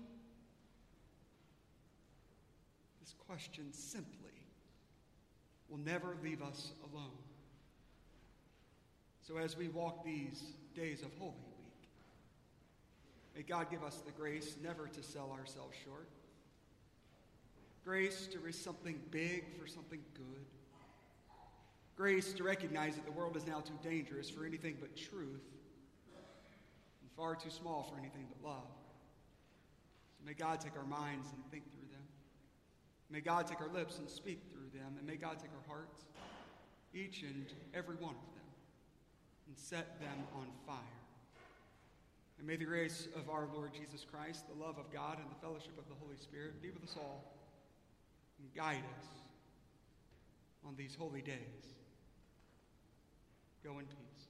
this 3.00 3.14
question 3.26 3.72
simply 3.72 4.26
will 5.68 5.78
never 5.78 6.16
leave 6.22 6.42
us 6.42 6.72
alone. 6.92 7.10
So, 9.22 9.38
as 9.38 9.56
we 9.56 9.68
walk 9.68 10.04
these 10.04 10.42
days 10.74 11.02
of 11.02 11.08
Holy 11.18 11.32
Week, 11.32 11.88
may 13.34 13.42
God 13.42 13.70
give 13.70 13.82
us 13.82 14.02
the 14.06 14.12
grace 14.12 14.56
never 14.62 14.86
to 14.86 15.02
sell 15.02 15.34
ourselves 15.36 15.74
short, 15.84 16.08
grace 17.86 18.26
to 18.26 18.40
risk 18.40 18.64
something 18.64 19.00
big 19.12 19.44
for 19.56 19.68
something 19.68 20.00
good, 20.14 20.44
grace 21.96 22.32
to 22.32 22.42
recognize 22.42 22.96
that 22.96 23.04
the 23.04 23.12
world 23.12 23.36
is 23.36 23.46
now 23.46 23.60
too 23.60 23.78
dangerous 23.80 24.28
for 24.28 24.44
anything 24.44 24.76
but 24.80 24.96
truth, 24.96 25.46
and 27.00 27.10
far 27.16 27.36
too 27.36 27.48
small 27.48 27.84
for 27.84 27.96
anything 27.96 28.26
but 28.28 28.48
love. 28.48 28.66
So, 30.18 30.26
may 30.26 30.34
God 30.34 30.60
take 30.60 30.76
our 30.76 30.84
minds 30.84 31.28
and 31.32 31.40
think 31.52 31.62
through 31.70 31.88
them. 31.92 32.02
May 33.08 33.20
God 33.20 33.46
take 33.46 33.60
our 33.60 33.72
lips 33.72 34.00
and 34.00 34.10
speak 34.10 34.42
through 34.50 34.76
them, 34.76 34.96
and 34.98 35.06
may 35.06 35.14
God 35.14 35.38
take 35.38 35.50
our 35.54 35.68
hearts, 35.68 36.06
each 36.92 37.22
and 37.22 37.46
every 37.72 37.94
one 37.94 38.16
of 38.16 38.34
them 38.34 38.50
and 39.46 39.56
set 39.56 40.00
them 40.00 40.26
on 40.34 40.46
fire. 40.66 40.76
And 42.38 42.48
may 42.48 42.56
the 42.56 42.64
grace 42.64 43.06
of 43.14 43.30
our 43.30 43.46
Lord 43.54 43.70
Jesus 43.72 44.04
Christ, 44.04 44.46
the 44.48 44.60
love 44.60 44.76
of 44.76 44.92
God, 44.92 45.18
and 45.20 45.30
the 45.30 45.40
fellowship 45.40 45.78
of 45.78 45.88
the 45.88 45.94
Holy 46.02 46.16
Spirit 46.16 46.60
be 46.60 46.70
with 46.70 46.82
us 46.82 46.96
all 46.98 47.35
and 48.38 48.54
guide 48.54 48.84
us 48.98 49.06
on 50.66 50.74
these 50.76 50.94
holy 50.98 51.22
days. 51.22 51.74
Go 53.64 53.78
in 53.78 53.86
peace. 53.86 54.25